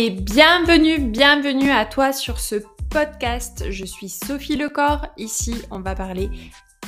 Et 0.00 0.10
bienvenue, 0.10 1.00
bienvenue 1.00 1.72
à 1.72 1.84
toi 1.84 2.12
sur 2.12 2.38
ce 2.38 2.54
podcast. 2.88 3.64
Je 3.68 3.84
suis 3.84 4.08
Sophie 4.08 4.54
Lecor. 4.54 5.08
Ici, 5.16 5.56
on 5.72 5.80
va 5.80 5.96
parler 5.96 6.30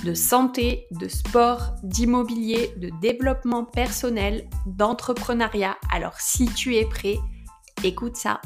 de 0.04 0.14
santé, 0.14 0.86
de 0.93 1.08
sport, 1.08 1.75
d'immobilier, 1.82 2.72
de 2.76 2.88
développement 3.00 3.64
personnel, 3.64 4.48
d'entrepreneuriat. 4.64 5.76
Alors 5.93 6.20
si 6.20 6.46
tu 6.54 6.76
es 6.76 6.84
prêt, 6.84 7.16
écoute 7.82 8.14
ça. 8.14 8.40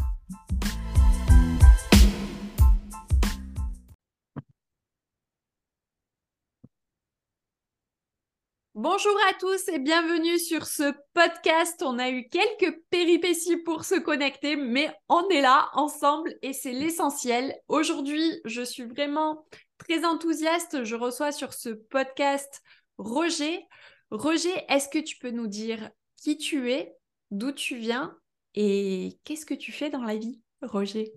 Bonjour 8.84 9.16
à 9.30 9.32
tous 9.40 9.66
et 9.68 9.78
bienvenue 9.78 10.38
sur 10.38 10.66
ce 10.66 10.92
podcast. 11.14 11.82
On 11.82 11.98
a 11.98 12.10
eu 12.10 12.28
quelques 12.28 12.82
péripéties 12.90 13.56
pour 13.56 13.82
se 13.82 13.98
connecter, 13.98 14.56
mais 14.56 14.92
on 15.08 15.26
est 15.30 15.40
là 15.40 15.70
ensemble 15.72 16.34
et 16.42 16.52
c'est 16.52 16.72
l'essentiel. 16.72 17.54
Aujourd'hui, 17.68 18.42
je 18.44 18.60
suis 18.60 18.84
vraiment 18.84 19.46
très 19.78 20.04
enthousiaste. 20.04 20.84
Je 20.84 20.96
reçois 20.96 21.32
sur 21.32 21.54
ce 21.54 21.70
podcast 21.70 22.60
Roger. 22.98 23.66
Roger, 24.10 24.52
est-ce 24.68 24.90
que 24.90 24.98
tu 24.98 25.16
peux 25.16 25.30
nous 25.30 25.46
dire 25.46 25.88
qui 26.22 26.36
tu 26.36 26.70
es, 26.70 26.94
d'où 27.30 27.52
tu 27.52 27.76
viens 27.76 28.14
et 28.54 29.18
qu'est-ce 29.24 29.46
que 29.46 29.54
tu 29.54 29.72
fais 29.72 29.88
dans 29.88 30.04
la 30.04 30.16
vie, 30.16 30.42
Roger? 30.60 31.14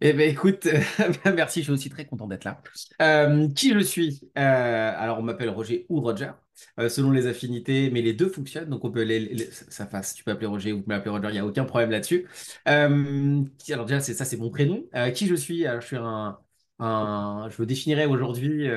Eh 0.00 0.14
bien, 0.14 0.26
écoute, 0.26 0.66
merci, 1.26 1.60
je 1.60 1.66
suis 1.66 1.72
aussi 1.72 1.90
très 1.90 2.06
content 2.06 2.26
d'être 2.26 2.42
là. 2.42 2.60
Euh, 3.00 3.48
qui 3.50 3.72
je 3.72 3.78
suis? 3.78 4.32
Euh, 4.36 4.92
Alors, 4.96 5.20
on 5.20 5.22
m'appelle 5.22 5.50
Roger 5.50 5.86
ou 5.88 6.00
Roger, 6.00 6.32
euh, 6.78 6.88
selon 6.88 7.10
les 7.10 7.26
affinités, 7.26 7.90
mais 7.90 8.02
les 8.02 8.12
deux 8.12 8.28
fonctionnent, 8.28 8.68
donc 8.68 8.84
on 8.84 8.90
peut 8.90 9.02
les, 9.02 9.50
ça 9.50 9.86
fasse. 9.86 10.14
Tu 10.14 10.24
peux 10.24 10.30
appeler 10.30 10.46
Roger 10.46 10.72
ou 10.72 10.82
m'appeler 10.86 11.10
Roger, 11.10 11.28
il 11.28 11.32
n'y 11.32 11.38
a 11.38 11.46
aucun 11.46 11.64
problème 11.64 11.90
là-dessus. 11.90 12.26
alors 12.66 13.86
déjà, 13.86 14.00
c'est 14.00 14.14
ça, 14.14 14.24
c'est 14.24 14.36
mon 14.36 14.50
prénom. 14.50 14.84
qui 15.14 15.26
je 15.26 15.34
suis? 15.34 15.66
Alors, 15.66 15.80
je 15.80 15.86
suis 15.86 15.96
un, 15.96 16.38
un 16.78 17.48
je 17.50 17.60
me 17.60 17.66
définirais 17.66 18.06
aujourd'hui 18.06 18.68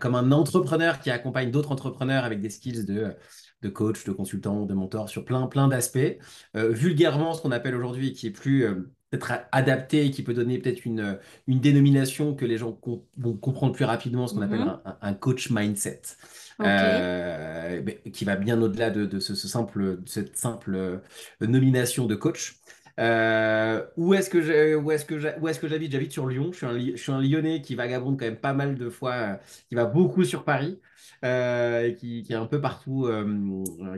comme 0.00 0.14
un 0.14 0.32
entrepreneur 0.32 1.00
qui 1.00 1.10
accompagne 1.10 1.50
d'autres 1.50 1.72
entrepreneurs 1.72 2.24
avec 2.24 2.40
des 2.40 2.50
skills 2.50 2.84
de 2.84 3.14
de 3.62 3.68
coach, 3.68 4.04
de 4.04 4.10
consultant, 4.10 4.66
de 4.66 4.74
mentor 4.74 5.08
sur 5.08 5.24
plein, 5.24 5.46
plein 5.46 5.68
d'aspects. 5.68 6.18
vulgairement, 6.54 7.32
ce 7.34 7.42
qu'on 7.42 7.52
appelle 7.52 7.76
aujourd'hui, 7.76 8.12
qui 8.12 8.26
est 8.26 8.30
plus 8.30 8.66
être 9.12 9.32
adapté 9.52 10.06
et 10.06 10.10
qui 10.10 10.22
peut 10.22 10.34
donner 10.34 10.58
peut-être 10.58 10.84
une, 10.84 11.18
une 11.46 11.60
dénomination 11.60 12.34
que 12.34 12.44
les 12.44 12.58
gens 12.58 12.78
vont 13.16 13.36
comprendre 13.36 13.74
plus 13.74 13.84
rapidement, 13.84 14.26
ce 14.26 14.34
qu'on 14.34 14.42
appelle 14.42 14.60
mhm. 14.60 14.80
un, 15.00 15.14
coach 15.14 15.50
mindset, 15.50 16.02
euh, 16.64 17.82
qui 18.12 18.24
va 18.24 18.36
bien 18.36 18.60
au-delà 18.60 18.90
de, 18.90 19.18
ce, 19.18 19.34
simple, 19.34 19.98
cette 20.06 20.36
simple 20.36 20.74
euh, 20.74 20.98
nomination 21.40 22.06
de 22.06 22.14
coach. 22.14 22.56
Euh, 23.00 23.82
où 23.96 24.12
est-ce 24.12 24.28
que 24.28 24.38
est-ce 24.38 25.04
que 25.06 25.14
est-ce 25.48 25.58
que 25.58 25.68
j'habite? 25.68 25.92
J'habite 25.92 26.12
sur 26.12 26.26
Lyon. 26.26 26.50
Je 26.52 26.56
suis 26.58 26.66
un 26.66 26.78
je 26.78 26.96
suis 26.96 27.12
un 27.12 27.22
Lyonnais 27.22 27.62
qui 27.62 27.74
vagabonde 27.74 28.18
quand 28.18 28.26
même 28.26 28.36
pas 28.36 28.52
mal 28.52 28.76
de 28.76 28.90
fois, 28.90 29.38
qui 29.68 29.74
va 29.74 29.86
beaucoup 29.86 30.24
sur 30.24 30.44
Paris, 30.44 30.78
qui, 31.22 32.22
qui, 32.22 32.32
est 32.32 32.36
un 32.36 32.46
peu 32.46 32.60
partout, 32.60 33.08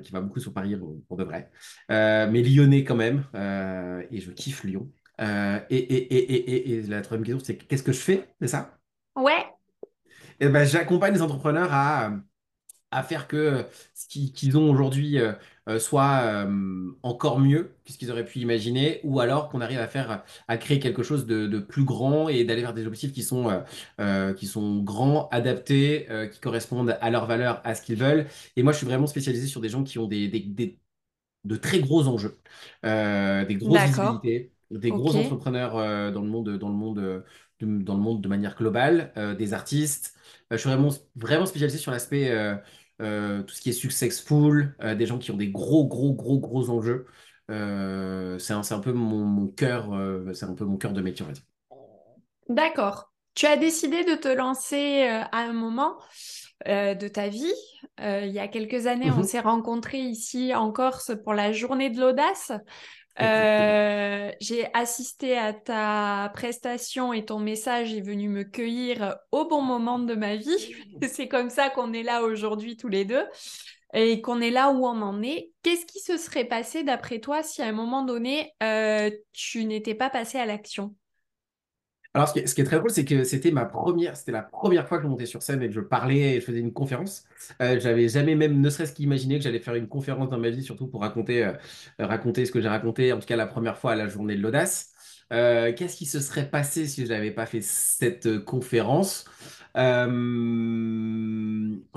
qui 0.03 0.13
va 0.13 0.21
beaucoup 0.21 0.39
sur 0.39 0.53
Paris 0.53 0.77
pour 1.09 1.17
de 1.17 1.25
vrai. 1.25 1.51
mais 1.89 2.43
Lyonnais 2.43 2.85
quand 2.85 2.95
même, 2.95 3.25
et 4.13 4.21
je 4.21 4.31
kiffe 4.31 4.63
Lyon. 4.63 4.89
Euh, 5.21 5.61
et, 5.71 5.77
et, 5.77 6.15
et, 6.15 6.71
et, 6.73 6.83
la 6.83 7.01
troisième 7.03 7.25
question, 7.25 7.45
c'est 7.45 7.57
qu'est-ce 7.57 7.83
que 7.83 7.93
je 7.93 8.01
fais, 8.01 8.29
c'est 8.41 8.49
ça? 8.49 8.79
Ouais. 9.15 9.47
Et 10.41 10.47
eh 10.47 10.49
ben, 10.49 10.65
j'accompagne 10.65 11.15
les 11.15 11.23
entrepreneurs 11.23 11.73
à, 11.73 12.13
à 12.95 13.03
faire 13.03 13.29
que 13.29 13.67
ce 13.95 14.07
qu'ils 14.09 14.57
ont 14.57 14.71
aujourd'hui 14.71 15.19
euh, 15.19 15.33
euh, 15.69 15.79
soit 15.79 16.47
encore 17.03 17.41
mieux 17.41 17.75
que 17.85 17.93
ce 17.93 17.99
qu'ils 17.99 18.11
auraient 18.11 18.25
pu 18.25 18.39
imaginer, 18.41 19.01
ou 19.05 19.21
alors 19.21 19.49
qu'on 19.49 19.61
arrive 19.61 19.81
à 19.81 19.89
faire, 19.89 20.23
à 20.49 20.57
créer 20.59 20.79
quelque 20.79 21.03
chose 21.03 21.27
de, 21.27 21.47
de 21.47 21.59
plus 21.59 21.85
grand 21.85 22.29
et 22.29 22.45
d'aller 22.45 22.63
vers 22.63 22.75
des 22.75 22.87
objectifs 22.87 23.13
qui 23.13 23.23
sont, 23.23 23.63
qui 24.37 24.47
sont 24.47 24.81
grands, 24.83 25.29
adaptés, 25.31 26.07
qui 26.33 26.41
correspondent 26.41 26.97
à 27.01 27.11
leurs 27.11 27.27
valeurs, 27.27 27.61
à 27.65 27.75
ce 27.75 27.83
qu'ils 27.83 27.97
veulent. 27.97 28.27
Et 28.57 28.63
moi, 28.63 28.73
je 28.73 28.79
suis 28.79 28.87
vraiment 28.87 29.07
spécialisé 29.07 29.47
sur 29.47 29.61
des 29.61 29.69
gens 29.69 29.85
qui 29.85 29.99
ont 29.99 30.07
des, 30.07 30.29
des, 30.29 30.41
des 30.41 30.79
de 31.45 31.57
très 31.57 31.81
gros 31.81 32.09
enjeux, 32.09 32.39
des 32.83 33.57
grosses 33.59 33.81
visibilités 33.83 34.55
des 34.71 34.91
gros 34.91 35.15
entrepreneurs 35.17 35.77
euh, 35.77 36.11
dans 36.11 36.23
le 36.23 36.29
monde, 36.29 36.59
dans 36.59 36.69
le 36.69 36.75
monde, 36.75 36.99
euh, 36.99 37.21
de, 37.61 37.83
dans 37.83 37.95
le 37.95 38.01
monde 38.01 38.21
de 38.21 38.29
manière 38.29 38.57
globale, 38.57 39.13
euh, 39.17 39.35
des 39.35 39.55
artistes. 39.55 40.15
je 40.51 40.57
suis 40.57 40.69
vraiment, 40.69 40.91
vraiment 41.17 41.47
spécialisé 41.47 41.79
sur 41.79 41.91
l'aspect 41.93 42.31
tout 42.99 43.55
ce 43.55 43.61
qui 43.61 43.71
est 43.71 43.73
successful, 43.73 44.77
des 44.81 45.07
gens 45.07 45.19
qui 45.19 45.31
ont 45.31 45.37
des 45.37 45.51
gros, 45.51 45.87
gros, 45.87 46.13
gros, 46.15 46.39
gros 46.39 46.71
enjeux. 46.71 47.07
c'est 47.49 47.55
un, 48.53 48.63
un, 48.71 48.79
peu 48.81 48.93
mon, 48.93 49.25
mon 49.25 49.49
cœur, 49.49 49.91
c'est 50.33 50.47
un 50.47 50.55
peu 50.55 50.65
mon 50.65 50.77
cœur 50.77 50.93
de 50.93 51.01
métier, 51.01 51.27
D'accord. 52.49 53.13
Tu 53.35 53.47
as 53.47 53.57
décidé 53.57 54.05
de 54.05 54.15
te 54.15 54.29
lancer 54.29 55.03
à 55.03 55.39
un 55.39 55.53
moment 55.53 55.97
de 56.67 57.09
ta 57.09 57.29
vie. 57.29 57.53
il 57.99 58.31
y 58.31 58.39
a 58.39 58.49
quelques 58.49 58.87
années, 58.87 59.11
on 59.11 59.19
mhm. 59.19 59.25
s'est 59.25 59.41
rencontrés 59.41 60.01
ici 60.01 60.55
en 60.55 60.71
Corse 60.71 61.13
pour 61.25 61.35
la 61.35 61.53
journée 61.53 61.91
de 61.91 62.01
l'audace. 62.01 62.53
Euh, 63.21 64.33
j'ai 64.41 64.67
assisté 64.75 65.39
à 65.39 65.53
ta 65.53 66.31
prestation 66.35 67.13
et 67.13 67.25
ton 67.25 67.39
message 67.39 67.95
est 67.95 68.01
venu 68.01 68.29
me 68.29 68.43
cueillir 68.43 69.17
au 69.31 69.47
bon 69.47 69.63
moment 69.63 69.99
de 69.99 70.15
ma 70.15 70.37
vie. 70.37 70.75
C'est 71.09 71.29
comme 71.29 71.51
ça 71.51 71.71
qu'on 71.71 71.93
est 71.93 72.03
là 72.03 72.23
aujourd'hui 72.23 72.77
tous 72.77 72.89
les 72.89 73.05
deux 73.05 73.25
et 73.93 74.21
qu'on 74.21 74.41
est 74.41 74.51
là 74.51 74.71
où 74.71 74.87
on 74.87 75.01
en 75.03 75.23
est. 75.23 75.53
Qu'est-ce 75.63 75.87
qui 75.87 76.01
se 76.01 76.17
serait 76.17 76.45
passé 76.45 76.83
d'après 76.83 77.21
toi 77.21 77.43
si 77.43 77.63
à 77.63 77.67
un 77.67 77.73
moment 77.73 78.03
donné, 78.03 78.53
euh, 78.63 79.11
tu 79.33 79.65
n'étais 79.65 79.95
pas 79.95 80.11
passé 80.11 80.39
à 80.39 80.47
l'action? 80.47 80.95
Alors, 82.15 82.29
ce 82.29 82.33
qui, 82.33 82.61
est, 82.61 82.65
très 82.65 82.79
drôle, 82.79 82.93
c'est 82.93 83.05
que 83.05 83.25
c'était 83.25 83.51
ma 83.51 83.65
première, 83.65 84.17
c'était 84.17 84.31
la 84.31 84.43
première 84.43 84.87
fois 84.87 84.99
que 84.99 85.03
je 85.03 85.09
montais 85.09 85.27
sur 85.27 85.43
scène 85.43 85.61
et 85.63 85.69
que 85.69 85.75
je 85.75 85.81
parlais 85.81 86.37
et 86.37 86.41
je 86.41 86.47
faisais 86.47 86.61
une 86.61 86.73
conférence. 86.73 87.25
Euh, 87.61 87.81
j'avais 87.81 88.09
jamais 88.09 88.37
même, 88.37 88.61
ne 88.61 88.71
serait-ce 88.71 88.93
qu'imaginé 88.93 89.39
que 89.39 89.43
j'allais 89.43 89.59
faire 89.59 89.75
une 89.75 89.89
conférence 89.89 90.31
dans 90.31 90.39
ma 90.39 90.51
vie, 90.51 90.63
surtout 90.63 90.87
pour 90.87 91.01
raconter, 91.01 91.45
euh, 91.45 91.53
raconter 91.99 92.47
ce 92.47 92.53
que 92.53 92.61
j'ai 92.61 92.69
raconté, 92.69 93.13
en 93.13 93.19
tout 93.19 93.27
cas 93.27 93.35
la 93.35 93.49
première 93.49 93.77
fois 93.79 93.93
à 93.93 93.97
la 93.97 94.07
journée 94.07 94.37
de 94.37 94.43
l'audace. 94.43 94.93
Euh, 95.33 95.73
qu'est-ce 95.73 95.97
qui 95.97 96.07
se 96.07 96.21
serait 96.21 96.49
passé 96.49 96.87
si 96.87 97.05
je 97.05 97.09
n'avais 97.11 97.33
pas 97.33 97.47
fait 97.47 97.63
cette 97.63 98.45
conférence? 98.45 99.25
Je 99.75 100.13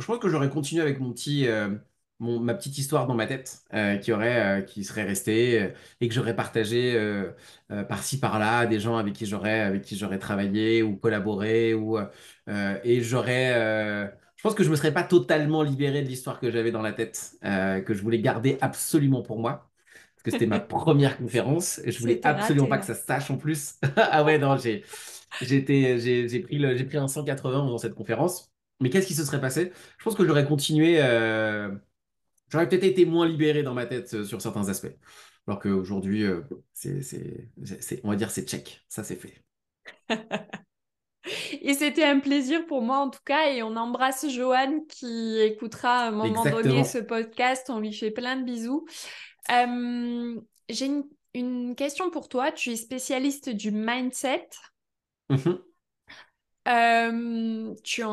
pense 0.03 0.19
que 0.19 0.29
j'aurais 0.29 0.49
continué 0.49 0.81
avec 0.81 0.99
mon 0.99 1.11
petit, 1.13 1.47
ma 2.19 2.53
petite 2.55 2.77
histoire 2.77 3.07
dans 3.07 3.13
ma 3.13 3.27
tête 3.27 3.61
euh, 3.73 3.97
qui 3.97 4.11
aurait, 4.11 4.59
euh, 4.59 4.61
qui 4.61 4.83
serait 4.83 5.03
restée 5.03 5.61
euh, 5.61 5.69
et 6.01 6.07
que 6.07 6.13
j'aurais 6.13 6.35
partagé 6.35 6.97
par-ci 7.89 8.19
par-là 8.19 8.65
des 8.65 8.79
gens 8.79 8.97
avec 8.97 9.13
qui 9.13 9.25
j'aurais, 9.25 9.59
avec 9.59 9.83
qui 9.83 9.97
j'aurais 9.97 10.19
travaillé 10.19 10.83
ou 10.83 10.95
collaboré 10.95 11.73
ou 11.73 11.97
et 12.47 13.01
j'aurais, 13.01 13.53
je 14.35 14.41
pense 14.41 14.55
que 14.55 14.63
je 14.63 14.69
me 14.69 14.75
serais 14.75 14.93
pas 14.93 15.03
totalement 15.03 15.63
libéré 15.63 16.01
de 16.01 16.07
l'histoire 16.07 16.39
que 16.39 16.49
j'avais 16.49 16.71
dans 16.71 16.81
la 16.81 16.93
tête 16.93 17.37
que 17.41 17.93
je 17.93 18.01
voulais 18.01 18.19
garder 18.19 18.57
absolument 18.61 19.21
pour 19.21 19.39
moi 19.39 19.69
parce 20.15 20.23
que 20.23 20.31
c'était 20.31 20.45
ma 20.47 20.59
première 20.59 21.17
conférence 21.17 21.79
et 21.83 21.91
je 21.91 21.99
voulais 21.99 22.25
absolument 22.25 22.67
pas 22.67 22.77
que 22.77 22.85
ça 22.85 22.95
se 22.95 23.05
sache 23.05 23.29
en 23.29 23.37
plus. 23.37 23.75
ah 23.97 24.23
ouais 24.23 24.39
non 24.39 24.57
j'ai 24.57 24.83
j'ai 25.41 25.61
pris 25.61 26.57
le, 26.57 26.75
j'ai 26.75 26.83
pris 26.85 26.97
un 26.97 27.07
180 27.07 27.65
dans 27.65 27.77
cette 27.77 27.95
conférence. 27.95 28.51
Mais 28.79 28.89
qu'est-ce 28.89 29.07
qui 29.07 29.15
se 29.15 29.25
serait 29.25 29.41
passé? 29.41 29.71
Je 29.97 30.03
pense 30.03 30.15
que 30.15 30.25
j'aurais 30.25 30.45
continué 30.45 30.99
J'aurais 32.49 32.69
peut-être 32.69 32.83
été 32.83 33.05
moins 33.05 33.27
libéré 33.27 33.63
dans 33.63 33.73
ma 33.73 33.85
tête 33.85 34.13
euh, 34.13 34.23
sur 34.23 34.41
certains 34.41 34.69
aspects. 34.69 34.95
Alors 35.47 35.59
qu'aujourd'hui, 35.59 36.23
euh, 36.23 36.41
c'est, 36.73 37.49
on 38.03 38.09
va 38.09 38.15
dire, 38.15 38.31
c'est 38.31 38.47
check. 38.47 38.85
Ça, 38.89 39.03
c'est 39.03 39.15
fait. 39.15 39.43
Et 41.61 41.73
c'était 41.73 42.05
un 42.05 42.19
plaisir 42.19 42.65
pour 42.67 42.81
moi 42.81 42.99
en 42.99 43.09
tout 43.09 43.23
cas. 43.25 43.49
Et 43.51 43.61
on 43.63 43.75
embrasse 43.75 44.29
Joanne 44.29 44.85
qui 44.87 45.39
écoutera 45.41 46.05
à 46.05 46.07
un 46.07 46.11
moment 46.11 46.43
donné 46.43 46.85
ce 46.85 46.99
podcast. 46.99 47.69
On 47.69 47.79
lui 47.79 47.93
fait 47.93 48.11
plein 48.11 48.37
de 48.37 48.43
bisous. 48.43 48.85
Euh, 49.51 50.39
j'ai 50.69 50.89
une, 51.33 51.75
question 51.75 52.09
pour 52.09 52.29
toi. 52.29 52.53
Tu 52.53 52.71
es 52.71 52.75
spécialiste 52.77 53.49
du 53.49 53.71
mindset. 53.71 54.47
Mm-hmm. 55.29 55.57
tu, 57.83 58.03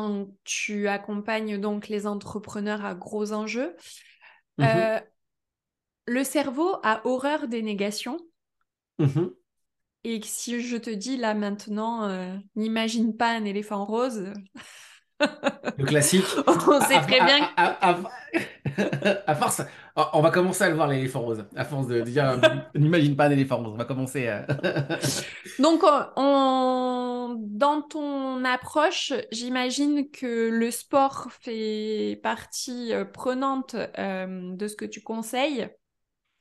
tu 0.43 0.87
accompagnes 0.89 1.57
donc 1.57 1.87
les 1.87 2.05
entrepreneurs 2.05 2.83
à 2.83 2.95
gros 2.95 3.31
enjeux. 3.31 3.75
Mmh 4.57 4.65
euh, 4.65 4.99
le 6.07 6.23
cerveau 6.23 6.77
a 6.81 7.05
horreur 7.05 7.47
des 7.47 7.61
négations. 7.61 8.17
Mmh 8.97 9.35
Et 10.03 10.21
si 10.23 10.61
je 10.61 10.77
te 10.77 10.89
dis 10.89 11.17
là 11.17 11.33
maintenant, 11.33 12.07
euh, 12.07 12.37
n'imagine 12.55 13.15
pas 13.17 13.31
un 13.31 13.43
éléphant 13.43 13.85
rose. 13.85 14.31
Le 15.77 15.85
classique. 15.85 16.25
on 16.47 16.81
sait 16.81 17.01
très 17.01 17.21
bien. 17.23 17.49
À, 17.57 19.35
force, 19.35 19.61
on 19.95 20.21
va 20.21 20.31
commencer 20.31 20.63
à 20.63 20.69
le 20.69 20.75
voir 20.75 20.87
l'éléphant 20.87 21.21
rose. 21.21 21.45
À 21.55 21.65
force 21.65 21.87
de 21.87 22.01
dire, 22.01 22.39
n'imagine 22.75 23.15
pas 23.15 23.25
un 23.25 23.31
éléphant 23.31 23.57
rose. 23.57 23.73
On 23.73 23.77
va 23.77 23.85
commencer. 23.85 24.27
À... 24.27 24.45
Donc, 25.59 25.83
on... 26.15 27.35
dans 27.39 27.81
ton 27.81 28.43
approche, 28.43 29.13
j'imagine 29.31 30.09
que 30.11 30.49
le 30.49 30.71
sport 30.71 31.27
fait 31.41 32.19
partie 32.21 32.93
euh, 32.93 33.05
prenante 33.05 33.75
euh, 33.97 34.55
de 34.55 34.67
ce 34.67 34.75
que 34.75 34.85
tu 34.85 35.01
conseilles. 35.01 35.69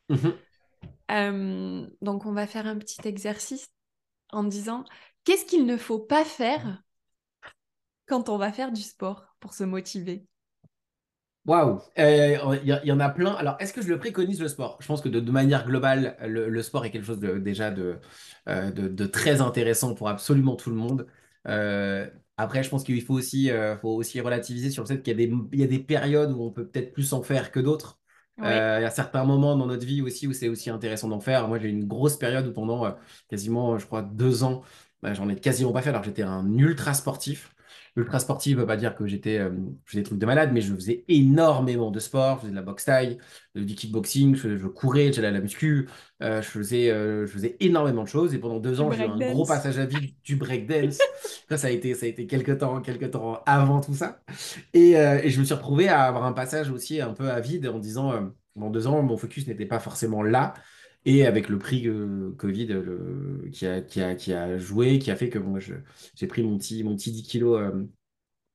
Mhm. 0.08 0.34
Euh, 1.10 1.86
donc, 2.00 2.24
on 2.26 2.32
va 2.32 2.46
faire 2.46 2.66
un 2.66 2.78
petit 2.78 3.06
exercice 3.06 3.68
en 4.32 4.44
disant 4.44 4.84
qu'est-ce 5.24 5.44
qu'il 5.44 5.66
ne 5.66 5.76
faut 5.76 5.98
pas 5.98 6.24
faire 6.24 6.82
quand 8.06 8.28
on 8.28 8.38
va 8.38 8.52
faire 8.52 8.72
du 8.72 8.82
sport 8.82 9.36
pour 9.40 9.54
se 9.54 9.64
motiver 9.64 10.26
Waouh, 11.46 11.82
il 11.98 12.80
y, 12.84 12.92
en 12.92 13.00
a 13.00 13.10
plein. 13.10 13.34
Alors, 13.34 13.56
est-ce 13.60 13.74
que 13.74 13.82
je 13.82 13.88
le 13.88 13.98
préconise 13.98 14.40
le 14.40 14.48
sport? 14.48 14.78
Je 14.80 14.86
pense 14.86 15.02
que 15.02 15.10
de, 15.10 15.20
de 15.20 15.30
manière 15.30 15.66
globale, 15.66 16.16
le, 16.26 16.48
le 16.48 16.62
sport 16.62 16.86
est 16.86 16.90
quelque 16.90 17.04
chose 17.04 17.20
de, 17.20 17.36
déjà 17.38 17.70
de, 17.70 18.00
euh, 18.48 18.70
de, 18.70 18.88
de 18.88 19.06
très 19.06 19.42
intéressant 19.42 19.94
pour 19.94 20.08
absolument 20.08 20.56
tout 20.56 20.70
le 20.70 20.76
monde. 20.76 21.06
Euh, 21.46 22.08
après, 22.38 22.62
je 22.62 22.70
pense 22.70 22.82
qu'il 22.82 23.02
faut 23.02 23.12
aussi, 23.12 23.50
euh, 23.50 23.76
faut 23.76 23.90
aussi 23.90 24.20
relativiser 24.22 24.70
sur 24.70 24.84
le 24.84 24.88
fait 24.88 25.02
qu'il 25.02 25.20
y 25.20 25.22
a 25.22 25.26
des, 25.26 25.32
il 25.52 25.60
y 25.60 25.62
a 25.62 25.66
des 25.66 25.78
périodes 25.80 26.32
où 26.32 26.42
on 26.42 26.50
peut 26.50 26.66
peut-être 26.66 26.92
plus 26.94 27.12
en 27.12 27.22
faire 27.22 27.50
que 27.52 27.60
d'autres. 27.60 28.00
Euh, 28.42 28.78
il 28.80 28.82
y 28.82 28.86
a 28.86 28.90
certains 28.90 29.24
moments 29.24 29.54
dans 29.56 29.66
notre 29.66 29.84
vie 29.86 30.00
aussi 30.02 30.26
où 30.26 30.32
c'est 30.32 30.48
aussi 30.48 30.70
intéressant 30.70 31.08
d'en 31.08 31.20
faire. 31.20 31.46
Moi, 31.48 31.58
j'ai 31.58 31.68
eu 31.68 31.70
une 31.70 31.86
grosse 31.86 32.16
période 32.16 32.46
où 32.46 32.52
pendant 32.52 32.86
euh, 32.86 32.92
quasiment, 33.28 33.78
je 33.78 33.86
crois, 33.86 34.02
deux 34.02 34.44
ans, 34.44 34.62
bah, 35.02 35.12
j'en 35.14 35.28
ai 35.28 35.36
quasiment 35.36 35.72
pas 35.72 35.82
fait 35.82 35.90
alors 35.90 36.00
que 36.00 36.06
j'étais 36.08 36.22
un 36.22 36.56
ultra 36.58 36.94
sportif. 36.94 37.53
Ultra 37.96 38.18
sportif 38.18 38.56
ne 38.56 38.60
veut 38.60 38.66
pas 38.66 38.76
dire 38.76 38.96
que 38.96 39.06
j'étais, 39.06 39.38
euh, 39.38 39.50
je 39.84 39.90
faisais 39.92 40.02
des 40.02 40.06
trucs 40.06 40.18
de 40.18 40.26
malade, 40.26 40.50
mais 40.52 40.60
je 40.60 40.74
faisais 40.74 41.04
énormément 41.08 41.90
de 41.92 42.00
sport. 42.00 42.36
Je 42.36 42.40
faisais 42.42 42.50
de 42.50 42.56
la 42.56 42.62
boxe 42.62 42.84
taille, 42.84 43.18
du 43.54 43.74
kickboxing, 43.74 44.34
je, 44.34 44.56
je 44.56 44.66
courais, 44.66 45.12
j'allais 45.12 45.28
à 45.28 45.30
la 45.30 45.40
muscu, 45.40 45.88
euh, 46.22 46.42
je 46.42 46.48
faisais, 46.48 46.90
euh, 46.90 47.26
je 47.26 47.32
faisais 47.32 47.56
énormément 47.60 48.02
de 48.02 48.08
choses. 48.08 48.34
Et 48.34 48.38
pendant 48.38 48.58
deux 48.58 48.80
ans, 48.80 48.90
j'ai 48.90 49.04
eu 49.04 49.08
un 49.08 49.20
gros 49.20 49.46
passage 49.46 49.78
à 49.78 49.86
vide 49.86 50.14
du 50.24 50.36
breakdance. 50.36 50.98
Ça, 51.48 51.56
ça 51.56 51.68
a 51.68 51.70
été, 51.70 51.94
ça 51.94 52.06
a 52.06 52.08
été 52.08 52.26
quelques 52.26 52.58
temps, 52.58 52.80
quelques 52.80 53.12
temps 53.12 53.42
avant 53.46 53.80
tout 53.80 53.94
ça. 53.94 54.22
Et, 54.72 54.96
euh, 54.98 55.20
et 55.22 55.30
je 55.30 55.38
me 55.40 55.44
suis 55.44 55.54
retrouvé 55.54 55.88
à 55.88 56.02
avoir 56.04 56.24
un 56.24 56.32
passage 56.32 56.70
aussi 56.70 57.00
un 57.00 57.12
peu 57.12 57.30
à 57.30 57.40
vide 57.40 57.68
en 57.68 57.78
disant, 57.78 58.32
pendant 58.54 58.70
deux 58.70 58.86
ans, 58.86 59.02
mon 59.02 59.16
focus 59.16 59.46
n'était 59.46 59.66
pas 59.66 59.78
forcément 59.80 60.22
là. 60.22 60.54
Et 61.06 61.26
avec 61.26 61.48
le 61.48 61.58
prix 61.58 61.86
euh, 61.88 62.32
Covid 62.38 62.68
qui 63.52 63.66
a, 63.66 64.58
joué, 64.58 64.98
qui 64.98 65.10
a 65.10 65.16
fait 65.16 65.28
que 65.28 65.38
je- 65.60 65.74
j'ai 66.14 66.26
pris 66.26 66.42
mon 66.42 66.56
petit, 66.58 66.82
mon 66.84 66.96
petit 66.96 67.12
10 67.12 67.22
kilos 67.22 67.60
euh, 67.60 67.86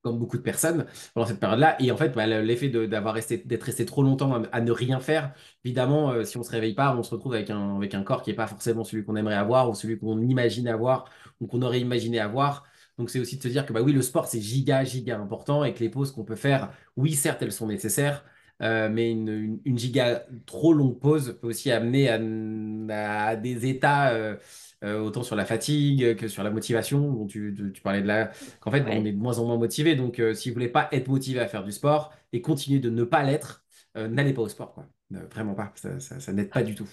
comme 0.04 0.20
beaucoup 0.20 0.38
de 0.38 0.44
personnes 0.44 0.86
pendant 1.14 1.28
cette 1.28 1.40
période-là. 1.40 1.82
Et 1.82 1.92
en 1.92 1.98
fait, 1.98 2.10
bah, 2.12 2.28
le- 2.28 2.42
l'effet 2.44 2.70
d'avoir 2.70 3.16
resté, 3.16 3.38
d'être 3.40 3.64
resté 3.64 3.86
trop 3.86 4.04
longtemps 4.04 4.44
à, 4.52 4.62
ne 4.62 4.72
rien 4.72 5.00
faire, 5.02 5.34
évidemment, 5.66 6.12
euh, 6.12 6.26
si 6.26 6.38
on 6.38 6.44
se 6.44 6.52
réveille 6.52 6.76
pas, 6.76 6.96
on 6.98 7.04
se 7.04 7.12
retrouve 7.12 7.34
avec 7.36 7.50
un, 7.52 7.78
avec 7.78 7.96
un 7.96 8.04
corps 8.04 8.24
qui 8.24 8.32
n'est 8.32 8.38
pas 8.38 8.48
forcément 8.48 8.84
celui 8.86 9.06
qu'on 9.06 9.16
aimerait 9.18 9.36
avoir 9.36 9.70
ou 9.70 9.76
celui 9.76 10.00
qu'on 10.00 10.22
imagine 10.22 10.68
avoir 10.70 11.06
ou 11.42 11.48
qu'on 11.48 11.62
aurait 11.64 11.82
imaginé 11.82 12.20
avoir. 12.20 12.66
Donc, 12.98 13.10
c'est 13.12 13.20
aussi 13.20 13.38
de 13.38 13.44
se 13.44 13.48
dire 13.50 13.66
que 13.66 13.74
bah 13.74 13.82
oui, 13.82 13.94
le 13.94 14.02
sport, 14.04 14.28
c'est 14.28 14.42
giga, 14.42 14.84
giga 14.86 15.20
important 15.20 15.64
et 15.66 15.74
que 15.74 15.80
les 15.82 15.90
pauses 15.90 16.12
qu'on 16.12 16.26
peut 16.26 16.36
faire, 16.36 16.72
oui, 16.98 17.14
certes, 17.16 17.42
elles 17.44 17.52
sont 17.54 17.68
nécessaires. 17.68 18.24
Euh, 18.62 18.90
mais 18.90 19.12
une, 19.12 19.30
une- 19.30 19.62
une 19.66 19.78
giga 19.78 20.26
trop 20.46 20.74
longue 20.74 21.00
pause 21.00 21.38
peut 21.42 21.48
aussi 21.48 21.72
amener 21.72 22.10
à, 22.10 23.26
à 23.28 23.36
des 23.36 23.68
états 23.68 24.12
euh, 24.14 24.36
euh, 24.84 25.00
autant 25.02 25.24
sur 25.24 25.36
la 25.36 25.46
fatigue 25.46 26.16
que 26.16 26.28
sur 26.28 26.44
la 26.44 26.52
motivation. 26.52 27.00
dont 27.14 27.28
tu, 27.28 27.54
tu- 27.58 27.72
tu 27.74 27.82
parlais 27.82 28.02
de 28.02 28.08
la, 28.08 28.32
qu'en 28.62 28.72
fait, 28.72 28.84
on 28.90 29.06
est 29.06 29.12
de 29.14 29.18
moins 29.18 29.40
en 29.40 29.46
moins 29.46 29.58
motivé. 29.58 29.96
Donc, 29.96 30.22
si 30.36 30.50
vous 30.50 30.54
voulez 30.56 30.70
pas 30.70 30.90
être 30.92 31.08
motivé 31.08 31.40
à 31.40 31.48
faire 31.48 31.64
du 31.64 31.72
sport 31.72 32.14
et 32.34 32.42
continuer 32.42 32.80
de 32.80 32.90
ne 32.90 33.04
pas 33.04 33.24
l'être, 33.24 33.66
n'allez 33.96 34.34
pas 34.34 34.42
au 34.42 34.48
sport, 34.50 34.74
quoi. 34.74 34.86
Vraiment 35.12 35.56
pas. 35.56 35.72
Ça, 35.76 36.00
ça- 36.00 36.20
ça 36.20 36.34
n'aide 36.34 36.50
pas 36.52 36.64
du 36.64 36.76
tout. 36.76 36.88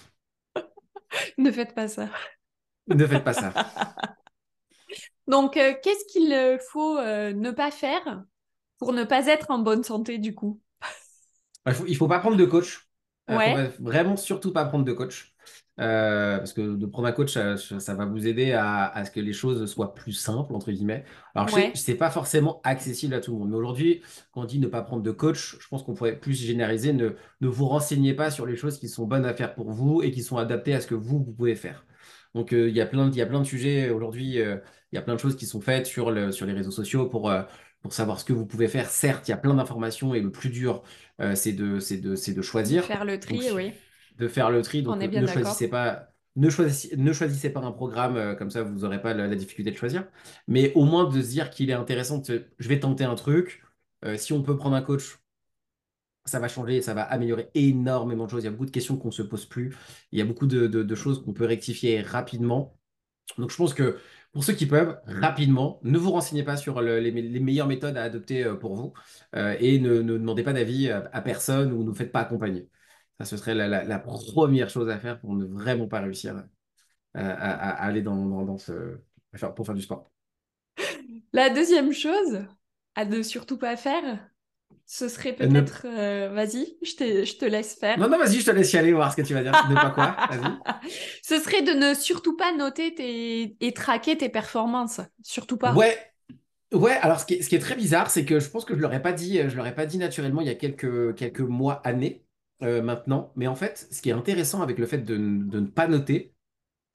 Ne 1.37 1.51
faites 1.51 1.73
pas 1.75 1.87
ça. 1.87 2.09
Ne 2.87 3.05
faites 3.07 3.23
pas 3.23 3.33
ça. 3.33 3.53
Donc, 5.27 5.53
qu'est-ce 5.53 6.05
qu'il 6.11 6.59
faut 6.71 6.97
ne 6.99 7.51
pas 7.51 7.71
faire 7.71 8.23
pour 8.77 8.93
ne 8.93 9.03
pas 9.03 9.27
être 9.27 9.51
en 9.51 9.59
bonne 9.59 9.83
santé 9.83 10.17
du 10.19 10.35
coup? 10.35 10.61
Il 11.67 11.73
faut, 11.73 11.85
il 11.87 11.95
faut 11.95 12.07
pas 12.07 12.19
prendre 12.19 12.37
de 12.37 12.45
coach. 12.45 12.87
Il 13.29 13.39
faut 13.41 13.51
vraiment 13.79 14.15
surtout 14.17 14.53
pas 14.53 14.65
prendre 14.65 14.85
de 14.85 14.93
coach. 14.93 15.33
Euh, 15.79 16.37
parce 16.39 16.53
que 16.53 16.75
de 16.75 16.85
prendre 16.87 17.07
un 17.07 17.11
coach, 17.11 17.33
ça, 17.33 17.55
ça 17.57 17.93
va 17.93 18.05
vous 18.05 18.25
aider 18.25 18.51
à, 18.53 18.85
à 18.87 19.05
ce 19.05 19.11
que 19.11 19.19
les 19.19 19.33
choses 19.33 19.63
soient 19.71 19.93
plus 19.93 20.11
simples, 20.13 20.55
entre 20.55 20.71
guillemets. 20.71 21.05
Alors, 21.35 21.47
je 21.47 21.53
sais, 21.53 21.59
ouais, 21.67 21.71
c'est 21.75 21.95
pas 21.95 22.09
forcément 22.09 22.61
accessible 22.63 23.13
à 23.13 23.19
tout 23.21 23.31
le 23.33 23.37
monde. 23.39 23.49
Mais 23.51 23.57
aujourd'hui, 23.57 24.01
quand 24.31 24.41
on 24.41 24.45
dit 24.45 24.57
ne 24.59 24.67
pas 24.67 24.81
prendre 24.81 25.03
de 25.03 25.11
coach, 25.11 25.55
je 25.59 25.67
pense 25.67 25.83
qu'on 25.83 25.93
pourrait 25.93 26.19
plus 26.19 26.33
généraliser. 26.33 26.93
Ne, 26.93 27.11
ne 27.41 27.47
vous 27.47 27.67
renseignez 27.67 28.13
pas 28.15 28.31
sur 28.31 28.45
les 28.47 28.55
choses 28.55 28.79
qui 28.79 28.89
sont 28.89 29.05
bonnes 29.05 29.25
à 29.25 29.33
faire 29.35 29.53
pour 29.53 29.71
vous 29.71 30.01
et 30.01 30.09
qui 30.11 30.23
sont 30.23 30.37
adaptées 30.37 30.73
à 30.73 30.81
ce 30.81 30.87
que 30.87 30.95
vous, 30.95 31.23
vous 31.23 31.33
pouvez 31.33 31.55
faire. 31.55 31.85
Donc, 32.33 32.53
euh, 32.53 32.69
il 32.69 32.75
y 32.75 32.81
a 32.81 32.85
plein, 32.87 33.07
de- 33.07 33.13
il 33.13 33.17
y 33.17 33.21
a 33.21 33.25
plein 33.27 33.39
de 33.39 33.45
sujets 33.45 33.89
aujourd'hui. 33.89 34.39
euh, 34.41 34.57
il 34.91 34.95
y 34.95 34.99
a 34.99 35.01
plein 35.01 35.15
de 35.15 35.19
choses 35.19 35.35
qui 35.35 35.45
sont 35.45 35.59
faites 35.61 35.85
sur, 35.85 36.11
le, 36.11 36.31
sur 36.31 36.45
les 36.45 36.53
réseaux 36.53 36.71
sociaux 36.71 37.07
pour, 37.07 37.29
euh, 37.29 37.43
pour 37.81 37.93
savoir 37.93 38.19
ce 38.19 38.25
que 38.25 38.33
vous 38.33 38.45
pouvez 38.45 38.67
faire. 38.67 38.89
Certes, 38.89 39.27
il 39.27 39.31
y 39.31 39.33
a 39.33 39.37
plein 39.37 39.53
d'informations 39.55 40.13
et 40.13 40.21
le 40.21 40.31
plus 40.31 40.49
dur, 40.49 40.83
euh, 41.21 41.35
c'est 41.35 41.53
de, 41.53 41.79
de, 41.97 42.33
de 42.33 42.41
choisir. 42.41 42.83
faire 42.83 43.05
le 43.05 43.19
Donc, 43.29 43.39
tri, 43.39 43.51
oui. 43.51 43.73
de 44.17 44.27
faire 44.27 44.49
le 44.51 44.61
tri. 44.61 44.83
On 44.87 44.99
Donc, 44.99 45.01
est 45.01 45.07
bien 45.07 45.21
ne 45.21 45.27
choisissez 45.27 45.67
pas, 45.69 46.13
ne 46.35 46.49
choisissez, 46.49 46.95
ne 46.97 47.13
choisissez 47.13 47.49
pas 47.49 47.61
un 47.61 47.71
programme, 47.71 48.17
euh, 48.17 48.35
comme 48.35 48.49
ça, 48.51 48.63
vous 48.63 48.79
n'aurez 48.79 49.01
pas 49.01 49.13
la, 49.13 49.27
la 49.27 49.35
difficulté 49.35 49.71
de 49.71 49.77
choisir. 49.77 50.07
Mais 50.47 50.73
au 50.75 50.85
moins 50.85 51.05
de 51.09 51.21
se 51.21 51.27
dire 51.29 51.49
qu'il 51.49 51.69
est 51.69 51.73
intéressant, 51.73 52.19
de 52.19 52.47
je 52.59 52.69
vais 52.69 52.79
tenter 52.79 53.03
un 53.03 53.15
truc. 53.15 53.63
Euh, 54.05 54.17
si 54.17 54.33
on 54.33 54.43
peut 54.43 54.57
prendre 54.57 54.75
un 54.75 54.81
coach, 54.81 55.17
ça 56.25 56.39
va 56.39 56.47
changer, 56.49 56.81
ça 56.81 56.93
va 56.93 57.03
améliorer 57.03 57.49
énormément 57.53 58.25
de 58.25 58.31
choses. 58.31 58.43
Il 58.43 58.45
y 58.45 58.47
a 58.49 58.51
beaucoup 58.51 58.65
de 58.65 58.71
questions 58.71 58.97
qu'on 58.97 59.07
ne 59.09 59.13
se 59.13 59.21
pose 59.21 59.45
plus. 59.45 59.75
Il 60.11 60.19
y 60.19 60.21
a 60.21 60.25
beaucoup 60.25 60.45
de, 60.47 60.67
de- 60.67 60.83
de 60.83 60.95
choses 60.95 61.23
qu'on 61.23 61.33
peut 61.33 61.45
rectifier 61.45 62.01
rapidement. 62.01 62.77
Donc, 63.37 63.51
je 63.51 63.57
pense 63.57 63.73
que 63.73 63.99
pour 64.31 64.43
ceux 64.43 64.53
qui 64.53 64.65
peuvent, 64.65 64.99
rapidement, 65.05 65.79
ne 65.83 65.97
vous 65.97 66.11
renseignez 66.11 66.43
pas 66.43 66.57
sur 66.57 66.81
le- 66.81 66.99
les, 66.99 67.11
les 67.11 67.39
meilleures 67.39 67.67
méthodes 67.67 67.97
à 67.97 68.03
adopter 68.03 68.43
euh, 68.45 68.55
pour 68.55 68.75
vous 68.75 68.93
euh, 69.35 69.55
et 69.59 69.79
ne, 69.79 70.01
ne 70.01 70.13
demandez 70.17 70.43
pas 70.43 70.53
d'avis 70.53 70.89
à, 70.89 71.09
à 71.13 71.21
personne 71.21 71.71
ou 71.73 71.83
ne 71.83 71.89
vous 71.89 71.95
faites 71.95 72.11
pas 72.11 72.21
accompagner. 72.21 72.69
Ça, 73.19 73.25
ce 73.25 73.37
serait 73.37 73.55
la, 73.55 73.67
la- 73.67 73.83
la 73.83 73.99
première 73.99 74.69
chose 74.69 74.89
à 74.89 74.99
faire 74.99 75.19
pour 75.19 75.33
ne 75.35 75.45
vraiment 75.45 75.87
pas 75.87 76.01
réussir 76.01 76.35
à, 77.15 77.31
à- 77.31 77.69
à 77.71 77.85
aller 77.87 78.01
dans, 78.01 78.25
dans, 78.25 78.45
dans 78.45 78.57
ce, 78.57 78.99
pour 79.55 79.65
faire 79.65 79.75
du 79.75 79.81
sport. 79.81 80.11
La 81.33 81.49
deuxième 81.49 81.93
chose 81.93 82.45
à 82.95 83.05
ne 83.05 83.21
surtout 83.21 83.57
pas 83.57 83.77
faire, 83.77 84.29
ce 84.85 85.09
serait 85.09 85.33
Euh, 85.41 85.47
ne- 85.47 85.61
peut-être, 85.61 85.85
euh, 85.85 86.29
vas-y, 86.29 86.77
je 86.81 86.95
te, 86.95 87.25
je 87.25 87.37
te 87.37 87.45
laisse 87.45 87.75
faire. 87.75 87.97
Non, 87.97 88.07
non, 88.09 88.17
vas-y, 88.19 88.39
je 88.41 88.45
te 88.45 88.51
laisse 88.51 88.71
y 88.73 88.77
aller, 88.77 88.93
voir 88.93 89.11
ce 89.11 89.17
que 89.17 89.21
tu 89.23 89.33
vas 89.33 89.41
dire. 89.43 89.51
Ne 89.69 89.75
pas 89.75 89.89
quoi? 89.89 90.21
Vas-y. 90.29 90.61
Ce 91.23 91.39
serait 91.39 91.61
de 91.63 91.71
ne 91.71 91.93
surtout 91.93 92.35
pas 92.37 92.53
noter 92.55 92.93
tes... 92.95 93.55
et 93.59 93.73
traquer 93.73 94.17
tes 94.17 94.29
performances. 94.29 95.01
Surtout 95.23 95.57
pas. 95.57 95.73
Ouais, 95.73 95.97
ouais. 96.73 96.93
Alors, 96.93 97.19
ce 97.19 97.25
qui 97.27 97.35
est, 97.35 97.41
ce 97.43 97.49
qui 97.49 97.55
est 97.55 97.59
très 97.59 97.75
bizarre, 97.75 98.09
c'est 98.11 98.25
que 98.25 98.39
je 98.39 98.49
pense 98.49 98.65
que 98.65 98.75
je 98.75 98.81
l'aurais 98.81 99.01
pas 99.01 99.13
dit, 99.13 99.39
je 99.49 99.55
l'aurais 99.57 99.75
pas 99.75 99.85
dit 99.85 99.97
naturellement 99.97 100.41
il 100.41 100.47
y 100.47 100.51
a 100.51 100.55
quelques, 100.55 101.15
quelques 101.15 101.41
mois, 101.41 101.75
années 101.87 102.25
euh, 102.63 102.81
maintenant. 102.83 103.33
Mais 103.35 103.47
en 103.47 103.55
fait, 103.55 103.87
ce 103.91 104.01
qui 104.01 104.09
est 104.09 104.13
intéressant 104.13 104.61
avec 104.63 104.79
le 104.79 104.85
fait 104.87 104.99
de, 104.99 105.15
de 105.17 105.59
ne 105.61 105.67
pas 105.67 105.87
noter, 105.87 106.35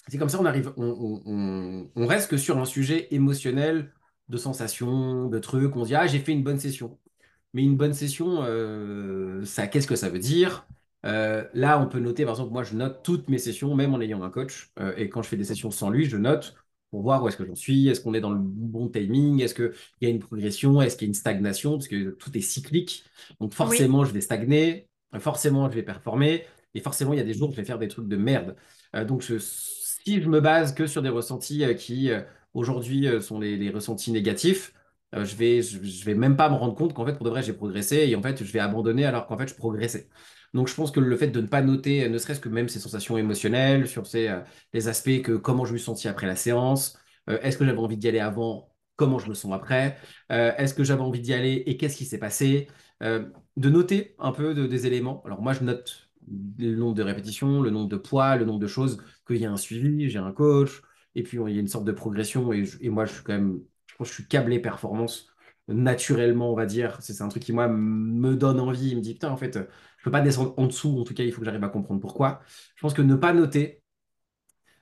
c'est 0.09 0.19
comme 0.19 0.29
ça, 0.31 0.41
on 0.41 0.47
arrive, 0.47 0.73
on, 0.77 0.87
on, 0.87 1.23
on- 1.27 1.91
on 1.97 2.07
reste 2.07 2.31
que 2.31 2.37
sur 2.39 2.59
un 2.59 2.65
sujet 2.67 3.09
émotionnel, 3.15 3.93
de 4.29 4.37
sensations, 4.39 5.29
de 5.29 5.39
trucs. 5.39 5.77
On 5.77 5.85
se 5.85 5.89
dit, 5.91 5.95
ah, 5.97 6.07
j'ai 6.07 6.21
fait 6.21 6.33
une 6.33 6.43
bonne 6.45 6.61
session. 6.61 6.99
Mais 7.55 7.63
une 7.65 7.77
bonne 7.77 7.93
session, 7.95 8.43
euh, 8.45 9.45
ça, 9.45 9.67
qu'est-ce 9.67 9.87
que 9.87 9.97
ça 9.97 10.09
veut 10.09 10.19
dire? 10.19 10.67
Euh, 11.05 11.45
là, 11.53 11.79
on 11.81 11.87
peut 11.87 11.99
noter, 11.99 12.25
par 12.25 12.33
exemple, 12.35 12.53
moi, 12.53 12.63
je 12.63 12.75
note 12.75 13.03
toutes 13.03 13.29
mes 13.29 13.39
sessions, 13.39 13.75
même 13.75 13.93
en 13.95 14.01
ayant 14.01 14.23
un 14.23 14.31
coach. 14.31 14.71
Euh, 14.79 14.95
et 14.97 15.09
quand 15.11 15.23
je 15.23 15.29
fais 15.29 15.37
des 15.37 15.45
sessions 15.45 15.71
sans 15.71 15.91
lui, 15.91 16.07
je 16.07 16.17
note 16.17 16.55
pour 16.91 17.03
voir 17.03 17.23
où 17.23 17.29
est-ce 17.29 17.37
que 17.37 17.45
j'en 17.47 17.55
suis, 17.55 17.89
est-ce 17.89 18.01
qu'on 18.01 18.15
est 18.15 18.21
dans 18.21 18.31
le 18.33 18.39
bon 18.39 18.89
timing, 18.89 19.41
est-ce 19.41 19.55
qu'il 19.55 19.73
y 20.03 20.07
a 20.07 20.09
une 20.11 20.19
progression, 20.19 20.81
est-ce 20.83 20.97
qu'il 20.97 21.07
y 21.07 21.09
a 21.09 21.11
une 21.11 21.15
stagnation, 21.15 21.73
parce 21.73 21.89
que 21.89 22.11
tout 22.11 22.37
est 22.37 22.41
cyclique. 22.43 23.05
Donc 23.41 23.55
Oui, 23.61 23.89
forcément, 23.89 24.05
je 24.05 24.13
vais 24.13 24.21
stagner, 24.21 24.89
forcément, 25.19 25.71
je 25.71 25.75
vais 25.75 25.83
performer, 25.83 26.45
et 26.75 26.81
forcément, 26.81 27.13
il 27.15 27.17
y 27.19 27.21
a 27.21 27.25
des 27.25 27.33
jours 27.35 27.49
où 27.49 27.53
je 27.53 27.57
vais 27.57 27.65
faire 27.65 27.79
des 27.79 27.89
trucs 27.89 28.09
de 28.09 28.17
merde. 28.17 28.57
Donc, 29.07 29.23
je- 29.23 29.39
si 29.39 30.21
je 30.23 30.29
me 30.29 30.41
base 30.41 30.75
que 30.75 30.87
sur 30.87 31.01
des 31.03 31.09
ressentis 31.09 31.65
qui, 31.77 32.11
aujourd'hui, 32.55 33.07
sont 33.23 33.39
les, 33.41 33.57
les 33.57 33.71
ressentis 33.71 34.13
négatifs, 34.13 34.75
euh, 35.15 35.25
je 35.25 35.37
vais, 35.37 35.63
je, 35.63 36.05
vais 36.05 36.15
même 36.15 36.37
pas 36.37 36.49
me 36.49 36.55
rendre 36.55 36.75
compte 36.75 36.95
qu'en 36.95 37.05
fait, 37.07 37.15
pour 37.15 37.25
de 37.25 37.31
vrai, 37.31 37.43
j'ai 37.43 37.53
progressé 37.53 37.97
et 38.09 38.17
en 38.17 38.23
fait, 38.23 38.43
je 38.45 38.53
vais 38.53 38.59
abandonner 38.61 39.05
alors 39.05 39.27
qu'en 39.27 39.37
fait, 39.39 39.49
je 39.49 39.55
progressais. 39.55 40.09
Donc, 40.55 40.69
je 40.69 40.75
pense 40.75 40.91
que 40.91 41.01
le 41.01 41.17
fait 41.17 41.29
de 41.29 41.41
ne 41.41 41.47
pas 41.47 41.63
noter, 41.63 42.05
euh, 42.05 42.09
ne 42.09 42.19
serait-ce 42.19 42.41
que 42.41 42.49
même 42.49 42.69
ces 42.69 42.79
sensations 42.81 43.17
émotionnelles, 43.19 43.89
sur 43.89 44.07
ces, 44.07 44.29
euh, 44.29 44.41
les 44.73 44.89
aspects 44.89 45.23
que 45.23 45.33
comment 45.33 45.65
je 45.65 45.73
me 45.73 45.79
suis 45.79 45.85
senti 45.87 46.09
après 46.09 46.27
la 46.27 46.37
séance, 46.37 46.99
euh, 47.31 47.39
est-ce 47.43 47.57
que 47.59 47.65
j'avais 47.65 47.79
envie 47.79 47.97
d'y 47.97 48.09
aller 48.09 48.21
avant, 48.21 48.75
comment 48.97 49.19
je 49.19 49.29
me 49.29 49.35
sens 49.35 49.53
après, 49.53 49.97
est-ce 50.31 50.75
que 50.75 50.85
j'avais 50.85 51.01
envie 51.03 51.21
d'y 51.21 51.33
aller 51.35 51.63
et 51.67 51.77
qu'est-ce 51.77 51.97
qui 51.97 52.05
s'est 52.05 52.19
passé, 52.19 52.69
de 53.01 53.69
noter 53.71 54.15
un 54.19 54.33
peu 54.33 54.55
de- 54.55 54.67
des 54.67 54.87
éléments. 54.87 55.23
Alors, 55.25 55.43
moi, 55.43 55.53
je 55.55 55.65
note 55.65 56.09
le 56.59 56.77
nombre 56.77 56.95
de 56.95 57.03
répétitions, 57.03 57.63
le 57.63 57.71
nombre 57.71 57.89
de 57.89 57.97
poids, 57.97 58.37
le 58.37 58.45
nombre 58.45 58.61
de 58.61 58.67
choses, 58.67 59.03
qu'il 59.27 59.39
y 59.39 59.47
a 59.47 59.51
un 59.51 59.57
suivi, 59.57 60.09
j'ai 60.09 60.19
un 60.19 60.33
coach, 60.33 60.83
et 61.15 61.23
puis 61.23 61.39
il 61.49 61.55
y 61.55 61.57
a 61.59 61.61
une 61.61 61.69
sorte 61.69 61.85
de 61.85 61.93
progression 61.93 62.53
et 62.53 62.89
moi, 62.91 63.05
je 63.07 63.15
suis 63.15 63.23
quand 63.25 63.33
même 63.33 63.61
je 64.05 64.13
suis 64.13 64.27
câblé 64.29 64.59
performance 64.61 65.29
naturellement, 65.69 66.53
on 66.53 66.57
va 66.57 66.67
dire. 66.67 66.99
C'est 67.01 67.21
un 67.23 67.29
truc 67.29 67.43
qui, 67.43 67.53
moi, 67.53 67.69
me 67.69 68.35
donne 68.37 68.61
envie. 68.61 68.91
Il 68.91 68.97
me 68.97 69.03
dit, 69.03 69.15
putain, 69.15 69.31
en 69.31 69.37
fait, 69.37 69.59
je 69.99 70.05
peux 70.05 70.11
pas 70.11 70.21
descendre 70.21 70.55
en 70.59 70.67
dessous. 70.67 70.99
En 71.01 71.05
tout 71.05 71.15
cas, 71.15 71.25
il 71.25 71.33
faut 71.33 71.41
que 71.41 71.45
j'arrive 71.47 71.65
à 71.65 71.69
comprendre 71.69 72.01
pourquoi. 72.01 72.41
Je 72.77 72.81
pense 72.83 72.95
que 72.95 73.03
ne 73.03 73.15
pas 73.17 73.33
noter 73.33 73.83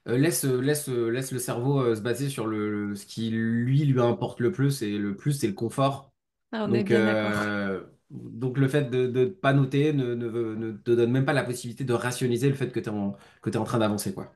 euh, 0.08 0.16
laisse, 0.18 0.44
laisse, 0.44 0.88
laisse 0.88 1.32
le 1.32 1.38
cerveau 1.38 1.80
euh, 1.80 1.94
se 1.94 2.00
baser 2.00 2.28
sur 2.28 2.46
le, 2.46 2.88
le- 2.90 2.94
ce 2.96 3.06
qui, 3.06 3.30
lui, 3.30 3.84
lui 3.84 4.00
importe 4.00 4.40
le 4.40 4.52
plus. 4.52 4.82
Et 4.82 4.98
le 4.98 5.16
plus, 5.16 5.32
c'est 5.32 5.46
le 5.46 5.52
confort. 5.54 6.12
Ah, 6.52 6.64
on 6.68 6.72
est 6.74 6.82
Donc, 6.82 6.90
bien 6.90 7.16
euh, 7.22 7.84
Donc 8.10 8.58
le 8.58 8.68
fait 8.68 8.90
de 8.90 9.06
ne 9.08 9.26
pas 9.26 9.52
noter 9.54 9.92
ne, 9.92 10.14
ne, 10.14 10.28
ne, 10.56 10.72
te 10.72 10.90
donne 10.92 11.12
même 11.12 11.24
pas 11.24 11.32
la 11.34 11.44
possibilité 11.44 11.84
de 11.84 11.92
rationaliser 11.94 12.48
le 12.48 12.54
fait 12.56 12.70
que 12.72 12.80
tu 12.80 12.86
es, 12.88 12.92
en, 12.92 13.16
que 13.42 13.50
es 13.50 13.56
en 13.56 13.64
train 13.64 13.78
d'avancer. 13.78 14.14
quoi. 14.14 14.32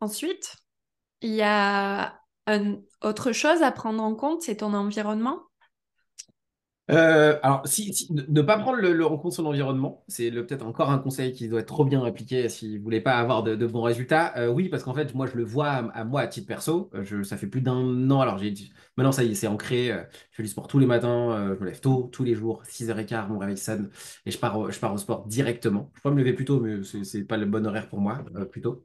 Ensuite, 0.00 0.56
il 1.22 1.34
y 1.34 1.42
a 1.42 2.20
autre 3.02 3.32
chose 3.32 3.62
à 3.62 3.72
prendre 3.72 4.02
en 4.02 4.14
compte, 4.14 4.42
c'est 4.42 4.56
ton 4.56 4.74
environnement? 4.74 5.48
Euh, 6.90 7.38
alors, 7.42 7.66
si, 7.66 8.06
ne 8.10 8.40
pas 8.40 8.58
prendre 8.58 8.78
le, 8.78 9.04
en 9.04 9.18
compte 9.18 9.32
son 9.32 9.44
environnement, 9.44 10.04
c'est 10.08 10.30
peut-être 10.30 10.64
encore 10.64 10.90
un 10.90 10.98
conseil 10.98 11.32
qui 11.34 11.46
doit 11.48 11.60
être 11.60 11.66
trop 11.66 11.84
bien 11.84 12.02
appliqué 12.02 12.48
si 12.48 12.78
vous 12.78 12.84
voulez 12.84 13.02
pas 13.02 13.16
avoir 13.18 13.42
de, 13.42 13.66
bons 13.66 13.82
résultats. 13.82 14.34
Euh, 14.38 14.48
oui, 14.48 14.70
parce 14.70 14.84
qu'en 14.84 14.94
fait, 14.94 15.14
moi, 15.14 15.26
je 15.26 15.36
le 15.36 15.44
vois 15.44 15.68
à, 15.68 16.04
moi 16.04 16.22
à 16.22 16.26
titre 16.26 16.46
perso. 16.46 16.90
Euh, 16.94 17.24
ça 17.24 17.36
fait 17.36 17.46
plus 17.46 17.60
d'un 17.60 18.10
an. 18.10 18.20
Alors, 18.20 18.38
j'ai 18.38 18.54
maintenant, 18.96 19.12
ça 19.12 19.22
y 19.22 19.32
est, 19.32 19.34
c'est 19.34 19.46
ancré. 19.46 19.88
je 19.88 20.36
fais 20.36 20.42
du 20.42 20.48
sport 20.48 20.66
tous 20.66 20.78
les 20.78 20.86
matins. 20.86 21.54
je 21.54 21.60
me 21.60 21.66
lève 21.66 21.80
tôt, 21.80 22.08
tous 22.10 22.24
les 22.24 22.34
jours, 22.34 22.62
6h15, 22.64 23.28
mon 23.28 23.38
réveil 23.38 23.58
sonne 23.58 23.90
et 24.24 24.30
je 24.30 24.38
pars, 24.38 24.70
je 24.70 24.78
pars 24.80 24.94
au 24.94 24.98
sport 24.98 25.26
directement. 25.26 25.90
Je 25.96 26.00
peux 26.00 26.10
me 26.10 26.18
lever 26.18 26.32
plus 26.32 26.46
tôt, 26.46 26.60
mais 26.60 26.82
c'est 26.82 27.24
pas 27.24 27.36
le 27.36 27.46
bon 27.46 27.66
horaire 27.66 27.88
pour 27.88 28.00
moi, 28.00 28.24
plutôt. 28.50 28.84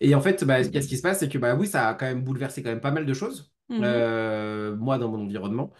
Et 0.00 0.14
en 0.14 0.20
fait, 0.20 0.44
bah, 0.44 0.62
qu'est-ce 0.64 0.88
qui 0.88 0.96
se 0.96 1.02
passe, 1.02 1.20
c'est 1.20 1.28
que 1.28 1.38
bah 1.38 1.54
oui, 1.54 1.66
ça 1.66 1.88
a 1.88 1.94
quand 1.94 2.06
même 2.06 2.22
bouleversé 2.22 2.62
quand 2.62 2.70
même 2.70 2.80
pas 2.80 2.90
mal 2.90 3.06
de 3.06 3.14
choses. 3.14 3.52
Mmh 3.68 3.84
moi, 4.78 4.98
dans 4.98 5.08
mon 5.10 5.22
environnement. 5.22 5.72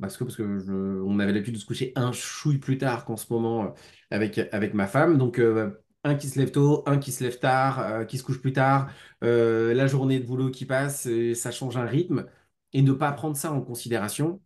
Parce 0.00 0.16
que, 0.16 0.24
parce 0.24 0.36
que 0.36 1.02
on 1.04 1.18
avait 1.20 1.32
l'habitude 1.32 1.54
de 1.54 1.58
se 1.58 1.64
coucher 1.64 1.92
un 1.96 2.12
chouille 2.12 2.58
plus 2.58 2.76
tard 2.78 3.04
qu'en 3.04 3.16
ce 3.16 3.32
moment 3.32 3.64
euh, 3.64 3.68
avec, 4.10 4.38
avec 4.52 4.74
ma 4.74 4.86
femme. 4.86 5.16
Donc, 5.16 5.38
euh, 5.38 5.70
un 6.04 6.14
qui 6.16 6.28
se 6.28 6.38
lève 6.38 6.50
tôt, 6.50 6.82
un 6.86 6.98
qui 6.98 7.12
se 7.12 7.24
lève 7.24 7.38
tard, 7.38 7.80
euh, 7.80 8.04
qui 8.04 8.18
se 8.18 8.22
couche 8.22 8.40
plus 8.40 8.52
tard, 8.52 8.90
la 9.22 9.86
journée 9.86 10.20
de 10.20 10.26
boulot 10.26 10.50
qui 10.50 10.66
passe, 10.66 11.08
ça 11.34 11.50
change 11.50 11.76
un 11.76 11.86
rythme. 11.86 12.26
Et 12.72 12.82
ne 12.82 12.92
pas 12.92 13.12
prendre 13.12 13.36
ça 13.36 13.52
en 13.52 13.62
considération, 13.62 14.42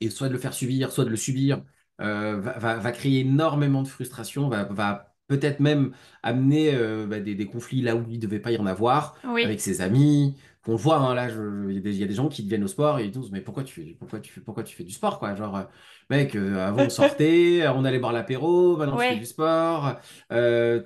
et 0.00 0.10
soit 0.10 0.28
de 0.28 0.32
le 0.32 0.38
faire 0.38 0.54
subir, 0.54 0.92
soit 0.92 1.04
de 1.04 1.10
le 1.10 1.16
subir, 1.16 1.62
va, 1.98 2.38
va, 2.38 2.92
créer 2.92 3.20
énormément 3.20 3.82
de 3.82 3.88
frustration, 3.88 4.48
va, 4.48 4.64
va 4.64 5.09
peut-être 5.30 5.60
même 5.60 5.92
amener 6.24 6.76
bah, 7.06 7.20
des, 7.20 7.36
des, 7.36 7.46
conflits 7.46 7.80
là 7.82 7.94
où 7.94 8.04
il 8.08 8.16
ne 8.16 8.20
devait 8.20 8.40
pas 8.40 8.50
y 8.50 8.58
en 8.58 8.66
avoir, 8.66 9.14
avec 9.24 9.60
ses 9.60 9.80
amis, 9.80 10.34
qu'on 10.64 10.76
voit, 10.76 10.98
hein, 10.98 11.14
là, 11.14 11.28
il 11.68 11.96
y, 11.96 12.04
a 12.04 12.06
des 12.06 12.14
gens 12.14 12.28
qui 12.28 12.42
viennent 12.42 12.64
au 12.64 12.68
sport 12.68 12.98
et 12.98 13.04
ils 13.06 13.10
disent, 13.10 13.30
mais 13.32 13.40
pourquoi 13.40 13.64
tu 13.64 13.74
fais, 13.74 13.96
pourquoi 13.98 14.20
tu 14.20 14.30
fais, 14.30 14.40
pourquoi 14.40 14.62
tu 14.62 14.76
fais 14.76 14.84
du 14.84 14.92
sport, 14.92 15.18
quoi? 15.18 15.34
Genre, 15.34 15.56
euh, 15.56 15.62
mec, 16.10 16.36
euh, 16.36 16.58
avant 16.58 16.84
on 16.84 16.90
sortait, 16.90 17.66
on 17.68 17.84
allait 17.84 17.98
boire 17.98 18.12
l'apéro, 18.12 18.76
maintenant 18.76 18.98
tu 18.98 19.04
fais 19.04 19.16
du 19.16 19.26
sport, 19.26 19.96
euh, 20.32 20.82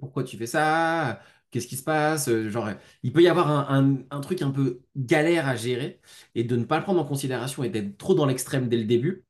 pourquoi 0.00 0.24
tu 0.24 0.36
fais 0.36 0.46
ça? 0.46 1.20
Qu'est-ce 1.50 1.68
qui 1.68 1.76
se 1.76 1.84
passe? 1.84 2.28
Genre, 2.48 2.70
il 3.04 3.12
peut 3.12 3.22
y 3.22 3.28
avoir 3.28 3.70
un, 3.70 4.20
truc 4.20 4.42
un 4.42 4.50
peu 4.50 4.80
galère 4.96 5.46
à 5.46 5.54
gérer 5.54 6.00
et 6.34 6.42
de 6.42 6.56
ne 6.56 6.64
pas 6.64 6.78
le 6.78 6.82
prendre 6.82 7.00
en 7.00 7.04
considération 7.04 7.62
et 7.62 7.68
d'être 7.68 7.96
trop 7.96 8.14
dans 8.14 8.26
l'extrême 8.26 8.68
dès 8.68 8.76
le 8.76 8.84
début 8.84 9.24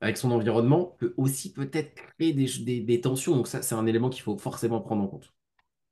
avec 0.00 0.16
son 0.16 0.30
environnement 0.30 0.96
peut 0.98 1.14
aussi 1.16 1.52
peut-être 1.52 1.94
créer 1.94 2.32
des 2.32 3.00
tensions. 3.00 3.36
Donc 3.36 3.48
ça, 3.48 3.62
c'est 3.62 3.74
un 3.74 3.86
élément 3.86 4.10
qu'il 4.10 4.22
faut 4.22 4.36
forcément 4.38 4.80
prendre 4.80 5.02
en 5.02 5.08
compte. 5.08 5.32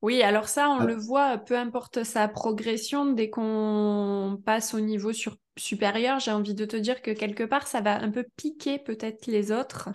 Oui, 0.03 0.21
alors 0.23 0.49
ça, 0.49 0.69
on 0.69 0.81
ah. 0.81 0.85
le 0.85 0.97
voit, 0.97 1.39
peu 1.39 1.57
importe 1.57 2.03
sa 2.03 2.27
progression, 2.27 3.13
dès 3.13 3.31
qu'on 3.31 4.41
passe 4.45 4.75
au 4.75 4.81
niveau 4.81 5.13
supérieur, 5.57 6.19
j'ai 6.19 6.33
envie 6.33 6.55
de 6.55 6.65
te 6.65 6.77
dire 6.77 7.03
que 7.03 7.13
quelque 7.13 7.45
part, 7.45 7.69
ça 7.69 7.81
va 7.81 8.03
un 8.03 8.11
peu 8.11 8.27
piquer 8.37 8.81
peut-être 8.81 9.29
les 9.29 9.53
autres 9.53 9.91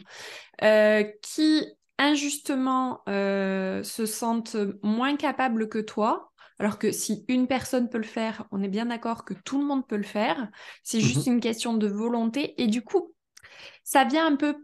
euh, 0.63 1.03
qui, 1.21 1.65
injustement, 1.99 3.01
euh, 3.09 3.83
se 3.83 4.05
sentent 4.05 4.55
moins 4.81 5.17
capables 5.17 5.67
que 5.67 5.79
toi. 5.79 6.31
Alors 6.57 6.79
que 6.79 6.91
si 6.91 7.25
une 7.27 7.45
personne 7.45 7.89
peut 7.89 7.99
le 7.99 8.03
faire, 8.03 8.45
on 8.51 8.63
est 8.63 8.69
bien 8.69 8.87
d'accord 8.87 9.25
que 9.25 9.33
tout 9.33 9.59
le 9.59 9.65
monde 9.65 9.85
peut 9.85 9.97
le 9.97 10.03
faire. 10.03 10.49
C'est 10.83 11.01
juste 11.01 11.27
mmh 11.27 11.33
une 11.33 11.39
question 11.39 11.73
de 11.75 11.87
volonté. 11.87 12.59
Et 12.59 12.67
du 12.67 12.81
coup, 12.81 13.13
ça 13.83 14.03
vient 14.03 14.27
un 14.27 14.35
peu 14.35 14.55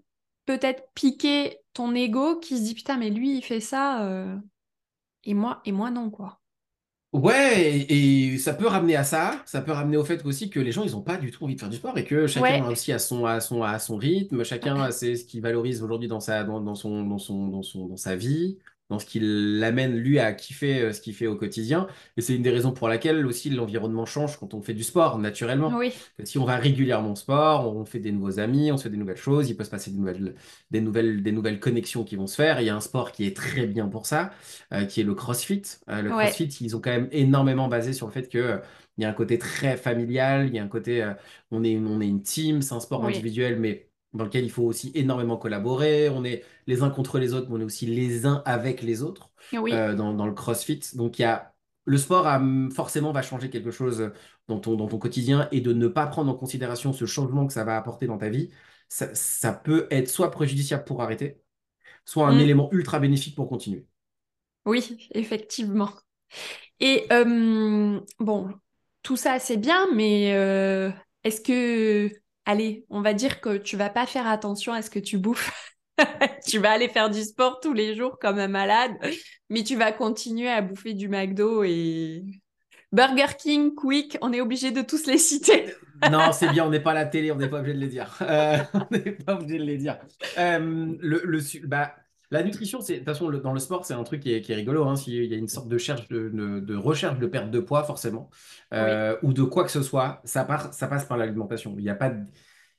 peut-être 0.46 0.84
piquer 0.94 1.60
ton 1.74 1.96
ego 1.96 2.40
qui 2.40 2.58
se 2.58 2.64
dit 2.64 2.76
putain, 2.76 2.98
mais 2.98 3.10
lui, 3.10 3.38
il 3.38 3.42
fait 3.42 3.60
ça. 3.60 4.06
Euh, 4.06 4.36
et 5.24 5.34
moi, 5.34 5.62
et 5.66 5.72
moi 5.72 5.90
non, 5.92 6.10
quoi. 6.10 6.40
Ouais, 7.14 7.86
et, 7.90 8.40
ça 8.40 8.56
peut 8.56 8.66
ramener 8.66 8.96
à 8.96 9.04
ça, 9.04 9.44
ça 9.46 9.62
peut 9.62 9.72
ramener 9.72 9.98
au 9.98 10.04
fait 10.04 10.26
aussi 10.26 10.50
que 10.50 10.60
les 10.60 10.72
gens, 10.72 10.84
ils 10.84 10.94
n'ont 10.94 11.04
pas 11.04 11.18
du 11.18 11.30
tout 11.30 11.44
envie 11.44 11.54
de 11.54 11.60
faire 11.60 11.70
du 11.70 11.78
sport 11.78 11.96
et 11.96 12.06
que 12.06 12.26
chacun 12.26 12.66
a 12.66 12.72
aussi 12.72 12.92
à 12.92 12.98
son, 12.98 13.26
à 13.28 13.40
son, 13.40 13.62
à 13.62 13.78
son 13.78 13.98
rythme, 13.98 14.44
chacun 14.44 14.82
a 14.82 14.92
ce 14.92 15.24
qu'il 15.24 15.42
valorise 15.42 15.84
aujourd'hui 15.84 16.08
dans 16.08 16.20
sa, 16.20 16.44
dans, 16.44 16.60
dans, 16.60 16.74
son, 16.74 17.04
dans, 17.04 17.20
son, 17.20 17.50
dans, 17.50 17.62
son, 17.62 17.86
dans 17.86 17.98
sa 17.98 18.16
vie 18.16 18.58
dans 18.94 19.00
ce 19.00 19.08
qui 19.08 19.20
l'amène 19.20 19.98
lui 19.98 20.20
à 20.20 20.32
kiffer 20.34 20.80
euh, 20.80 20.94
ce 20.94 21.02
qu'il 21.02 21.16
fait 21.16 21.26
au 21.26 21.36
quotidien. 21.36 21.88
Et 22.16 22.22
c'est 22.22 22.36
une 22.36 22.44
des 22.44 22.52
raisons 22.52 22.72
pour 22.72 22.88
laquelle 22.88 23.26
aussi 23.26 23.50
l'environnement 23.50 24.06
change 24.06 24.38
quand 24.38 24.54
on 24.54 24.62
fait 24.62 24.76
du 24.76 24.84
sport, 24.84 25.18
naturellement. 25.18 25.74
Oui. 25.76 25.92
Si 26.24 26.38
on 26.38 26.46
va 26.46 26.58
régulièrement 26.58 27.14
au 27.14 27.16
sport, 27.16 27.76
on 27.76 27.86
fait 27.86 27.98
des 27.98 28.12
nouveaux 28.12 28.40
amis, 28.40 28.72
on 28.72 28.78
se 28.78 28.84
fait 28.84 28.92
des 28.92 28.98
nouvelles 28.98 29.18
choses, 29.18 29.50
il 29.50 29.58
peut 29.58 29.64
se 29.64 29.72
passer 29.72 29.90
des 29.90 29.98
nouvelles, 29.98 30.36
des 30.70 30.80
nouvelles, 30.80 31.24
des 31.24 31.32
nouvelles 31.32 31.60
connexions 31.60 32.04
qui 32.04 32.16
vont 32.16 32.28
se 32.28 32.36
faire. 32.36 32.62
il 32.62 32.68
y 32.68 32.70
a 32.70 32.76
un 32.76 32.82
sport 32.82 33.12
qui 33.12 33.26
est 33.26 33.36
très 33.36 33.66
bien 33.66 33.88
pour 33.88 34.06
ça, 34.06 34.32
euh, 34.74 34.86
qui 34.86 35.02
est 35.02 35.04
le 35.04 35.16
CrossFit. 35.16 35.64
Euh, 35.90 36.04
le 36.04 36.12
CrossFit, 36.12 36.50
ils 36.62 36.76
ont 36.76 36.80
quand 36.80 36.92
même 36.92 37.10
énormément 37.12 37.68
basé 37.68 37.94
sur 37.94 38.06
le 38.06 38.12
fait 38.12 38.30
que 38.30 38.62
il 39.00 39.02
y 39.02 39.06
a 39.06 39.10
un 39.10 39.14
côté 39.14 39.40
très 39.40 39.76
familial, 39.76 40.50
il 40.50 40.54
y 40.54 40.60
a 40.60 40.64
un 40.64 40.68
côté, 40.68 41.04
on, 41.50 41.64
est, 41.64 41.76
on 41.78 42.00
est 42.00 42.08
une 42.08 42.22
team, 42.22 42.62
c'est 42.62 42.76
un 42.76 42.80
sport 42.80 43.04
individuel, 43.04 43.60
mais 43.60 43.90
dans 44.14 44.26
lequel 44.26 44.44
il 44.44 44.52
faut 44.52 44.64
aussi 44.64 44.92
énormément 44.96 45.38
collaborer. 45.38 46.10
On 46.10 46.24
est 46.24 46.44
les 46.68 46.84
uns 46.84 46.90
contre 46.90 47.20
les 47.20 47.34
autres, 47.34 47.48
mais 47.50 47.56
on 47.58 47.62
est 47.62 47.66
aussi 47.66 47.86
les 47.86 48.26
uns 48.26 48.42
avec 48.46 48.82
les 48.82 49.02
autres 49.02 49.32
euh, 49.54 49.96
dans, 49.96 50.26
le 50.26 50.34
CrossFit. 50.34 50.82
Donc 50.96 51.20
il 51.20 51.24
y 51.24 51.26
a 51.26 51.54
le 51.86 51.98
sport 51.98 52.28
a, 52.28 52.42
forcément 52.74 53.12
va 53.12 53.22
changer 53.22 53.50
quelque 53.50 53.72
chose 53.72 54.12
dans 54.48 54.60
ton, 54.60 54.76
dans 54.76 54.88
ton 54.88 54.98
quotidien 54.98 55.50
et 55.52 55.60
de 55.60 55.74
ne 55.74 55.88
pas 55.88 56.08
prendre 56.08 56.32
en 56.32 56.36
considération 56.36 56.94
ce 56.94 57.06
changement 57.06 57.46
que 57.46 57.52
ça 57.52 57.66
va 57.66 57.76
apporter 57.76 58.08
dans 58.08 58.18
ta 58.18 58.30
vie, 58.30 58.52
ça, 58.88 59.54
peut 59.54 59.88
être 59.92 60.08
soit 60.08 60.32
préjudiciable 60.32 60.86
pour 60.86 61.02
arrêter, 61.02 61.42
soit 62.06 62.28
un 62.28 62.36
mm. 62.36 62.40
élément 62.40 62.70
ultra 62.72 63.00
bénéfique 63.00 63.36
pour 63.36 63.50
continuer. 63.50 63.86
Oui, 64.66 65.10
effectivement. 65.12 65.90
Et 66.80 67.06
euh, 67.12 68.00
bon, 68.20 68.54
tout 69.02 69.18
ça 69.18 69.40
c'est 69.40 69.58
bien, 69.58 69.88
mais 69.94 70.34
euh, 70.36 70.90
est-ce 71.24 71.42
que 71.42 72.10
allez, 72.46 72.86
on 72.90 73.02
va 73.02 73.14
dire 73.14 73.42
que 73.42 73.58
tu 73.58 73.78
vas 73.78 73.90
pas 73.90 74.06
faire 74.06 74.28
attention 74.28 74.74
à 74.74 74.82
ce 74.82 74.90
que 74.90 75.00
tu 75.00 75.18
bouffes. 75.18 75.74
tu 76.48 76.60
vas 76.60 76.72
aller 76.72 76.90
faire 76.90 77.10
du 77.10 77.22
sport 77.22 77.60
tous 77.60 77.74
les 77.74 77.96
jours 77.96 78.18
comme 78.20 78.40
un 78.40 78.48
malade, 78.48 78.94
mais 79.50 79.64
tu 79.64 79.76
vas 79.76 79.92
continuer 79.92 80.50
à 80.50 80.62
bouffer 80.62 80.94
du 80.94 81.08
McDo 81.08 81.64
et 81.64 82.24
Burger 82.94 83.36
King, 83.40 83.74
Quick, 83.74 84.18
on 84.22 84.32
est 84.34 84.40
obligé 84.40 84.70
de 84.70 84.84
tous 84.84 85.08
les 85.08 85.18
citer. 85.18 85.74
non, 86.12 86.32
c'est 86.32 86.50
bien, 86.50 86.66
on 86.66 86.70
n'est 86.70 86.80
pas 86.80 86.92
à 86.92 86.94
la 86.94 87.06
télé, 87.08 87.32
on 87.32 87.36
n'est 87.36 87.50
pas 87.50 87.60
obligé 87.60 87.74
de 87.74 87.80
les 87.80 87.88
dire. 87.88 88.16
Euh, 88.22 88.58
on 88.76 88.86
n'est 88.92 89.12
pas 89.14 89.34
obligé 89.34 89.58
de 89.58 89.64
les 89.64 89.78
dire. 89.78 89.98
Euh, 90.38 90.94
le, 91.00 91.68
bah, 91.68 91.96
la 92.34 92.44
nutrition, 92.44 92.82
c'est 92.82 92.94
de 92.94 92.98
toute 93.00 93.08
façon 93.08 93.30
dans 93.30 93.54
le 93.54 93.60
sport, 93.60 93.86
c'est 93.86 93.94
un 93.94 94.04
truc 94.04 94.22
qui 94.22 94.34
est, 94.34 94.54
rigolo. 94.54 94.86
Hein, 94.88 94.96
il 95.06 95.26
y 95.26 95.34
a 95.36 95.38
une 95.38 95.48
sorte 95.48 95.68
de, 95.68 95.78
cherche 95.78 96.08
de, 96.08 96.76
recherche 96.76 97.20
de 97.20 97.28
perte 97.28 97.52
de 97.52 97.60
poids, 97.60 97.84
forcément, 97.84 98.32
euh, 98.74 99.16
ou 99.22 99.34
de 99.34 99.44
quoi 99.44 99.64
que 99.64 99.72
ce 99.72 99.84
soit, 99.84 100.20
ça, 100.24 100.48
ça 100.72 100.88
passe 100.88 101.06
par 101.06 101.18
l'alimentation. 101.18 101.76
Il 101.78 101.84
n'y 101.84 101.92
a 101.92 101.96
pas 101.96 102.10
de, 102.10 102.26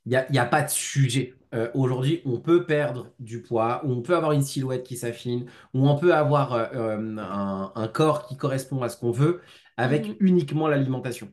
il 0.06 0.16
a, 0.16 0.26
a 0.42 0.46
pas 0.46 0.62
de 0.62 0.70
sujet. 0.70 1.34
Euh, 1.54 1.70
aujourd'hui, 1.74 2.20
on 2.24 2.40
peut 2.40 2.66
perdre 2.66 3.12
du 3.20 3.42
poids, 3.42 3.80
ou 3.84 3.92
on 3.92 4.02
peut 4.02 4.16
avoir 4.16 4.32
une 4.32 4.42
silhouette 4.42 4.82
qui 4.82 4.96
s'affine, 4.96 5.46
ou 5.72 5.88
on 5.88 5.96
peut 5.96 6.14
avoir 6.14 6.52
euh, 6.52 7.16
un, 7.16 7.88
corps 7.88 8.26
qui 8.26 8.36
correspond 8.36 8.82
à 8.82 8.88
ce 8.88 8.98
qu'on 8.98 9.12
veut 9.12 9.40
avec 9.76 10.08
mhm. 10.08 10.16
uniquement 10.18 10.66
l'alimentation. 10.66 11.32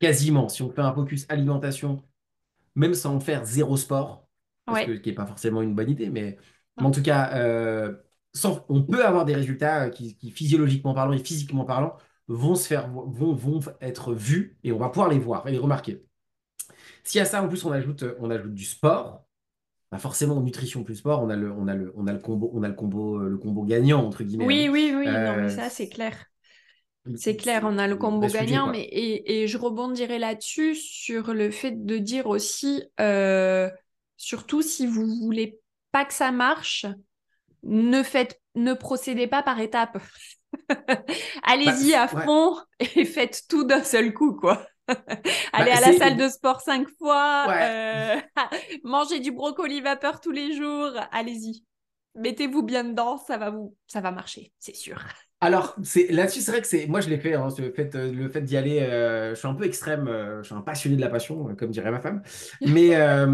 Quasiment. 0.00 0.48
Si 0.48 0.62
on 0.62 0.70
fait 0.70 0.80
un 0.80 0.94
focus 0.94 1.26
alimentation, 1.28 2.02
même 2.74 2.94
sans 2.94 3.20
faire 3.20 3.44
zéro 3.44 3.76
sport, 3.76 4.26
ce 4.66 4.92
qui 4.92 5.10
n'est 5.10 5.14
pas 5.14 5.26
forcément 5.26 5.60
une 5.60 5.74
bonne 5.74 5.90
idée, 5.90 6.08
mais 6.08 6.38
en 6.76 6.90
tout 6.90 7.02
cas, 7.02 7.30
euh, 7.34 7.94
on 8.68 8.82
peut 8.82 9.04
avoir 9.04 9.24
des 9.24 9.34
résultats 9.34 9.90
qui, 9.90 10.16
physiologiquement 10.30 10.94
parlant 10.94 11.12
et 11.12 11.18
physiquement 11.18 11.64
parlant, 11.64 11.96
vont, 12.28 12.54
se 12.54 12.66
faire, 12.66 12.88
vont, 12.90 13.34
vont 13.34 13.60
être 13.80 14.14
vus 14.14 14.56
et 14.64 14.72
on 14.72 14.78
va 14.78 14.88
pouvoir 14.88 15.08
les 15.08 15.18
voir 15.18 15.46
et 15.46 15.52
les 15.52 15.58
remarquer. 15.58 16.04
Si 17.04 17.18
à 17.20 17.24
ça, 17.24 17.42
en 17.42 17.48
plus, 17.48 17.64
on 17.64 17.72
ajoute, 17.72 18.04
on 18.20 18.30
ajoute 18.30 18.54
du 18.54 18.64
sport, 18.64 19.24
bah 19.90 19.98
forcément, 19.98 20.40
nutrition 20.40 20.84
plus 20.84 20.96
sport, 20.96 21.22
on 21.22 21.28
a 21.28 21.36
le, 21.36 21.52
on 21.52 21.68
a 21.68 21.74
le, 21.74 21.92
on 21.96 22.06
a 22.06 22.12
le 22.12 22.18
combo, 22.18 22.50
on 22.54 22.62
a 22.62 22.68
le 22.68 22.74
combo, 22.74 23.18
le 23.18 23.36
combo 23.36 23.64
gagnant, 23.64 24.06
entre 24.06 24.22
guillemets. 24.24 24.46
Oui, 24.46 24.68
oui, 24.70 24.94
oui, 24.96 25.06
non, 25.06 25.36
mais 25.36 25.50
ça, 25.50 25.68
c'est 25.68 25.88
clair. 25.88 26.16
C'est 27.16 27.36
clair, 27.36 27.62
on 27.64 27.78
a 27.78 27.88
le 27.88 27.96
combo 27.96 28.26
gagnant, 28.28 28.70
mais 28.70 28.82
et, 28.82 29.42
et, 29.42 29.48
je 29.48 29.58
rebondirai 29.58 30.20
là-dessus 30.20 30.76
sur 30.76 31.34
le 31.34 31.50
fait 31.50 31.84
de 31.84 31.98
dire 31.98 32.26
aussi, 32.28 32.84
euh, 33.00 33.68
surtout 34.16 34.62
si 34.62 34.86
vous 34.86 35.06
voulez 35.20 35.60
pas 35.92 36.04
que 36.04 36.14
ça 36.14 36.32
marche, 36.32 36.86
ne 37.62 38.02
faites, 38.02 38.40
ne 38.54 38.74
procédez 38.74 39.26
pas 39.26 39.42
par 39.42 39.60
étapes. 39.60 39.98
Allez-y 41.42 41.92
bah, 41.92 42.02
à 42.02 42.08
fond 42.08 42.56
et 42.80 43.04
faites 43.04 43.42
tout 43.48 43.64
d'un 43.64 43.84
seul 43.84 44.12
coup, 44.12 44.34
quoi. 44.34 44.66
Allez 45.52 45.70
bah, 45.70 45.76
à 45.76 45.80
la 45.80 45.92
salle 45.92 46.16
de 46.16 46.28
sport 46.28 46.60
cinq 46.60 46.88
fois, 46.98 47.46
euh, 47.50 48.20
mangez 48.84 49.20
du 49.20 49.30
brocoli 49.30 49.80
vapeur 49.80 50.20
tous 50.20 50.32
les 50.32 50.54
jours, 50.54 50.92
allez-y. 51.12 51.64
Mettez-vous 52.14 52.62
bien 52.62 52.84
dedans, 52.84 53.16
ça 53.16 53.38
va 53.38 53.50
vous, 53.50 53.76
ça 53.86 54.00
va 54.00 54.10
marcher, 54.10 54.52
c'est 54.58 54.74
sûr. 54.74 54.98
Alors, 55.44 55.74
c'est 55.82 56.06
là-dessus, 56.12 56.40
c'est 56.40 56.52
vrai 56.52 56.60
que 56.60 56.68
c'est 56.68 56.86
moi 56.86 57.00
je 57.00 57.08
l'ai 57.08 57.18
fait, 57.18 57.34
hein, 57.34 57.48
le 57.58 57.72
fait, 57.72 57.96
euh, 57.96 58.12
le 58.12 58.28
fait 58.28 58.42
d'y 58.42 58.56
aller. 58.56 58.78
euh, 58.80 59.30
je 59.34 59.38
suis 59.40 59.48
un 59.48 59.54
peu 59.54 59.64
extrême, 59.64 60.06
euh, 60.06 60.40
je 60.40 60.46
suis 60.46 60.54
un 60.54 60.60
passionné 60.60 60.94
de 60.94 61.00
la 61.00 61.08
passion, 61.08 61.48
euh, 61.48 61.54
comme 61.54 61.70
dirait 61.72 61.90
ma 61.90 61.98
femme. 62.00 62.22
Mais 62.64 62.94
euh, 62.96 63.26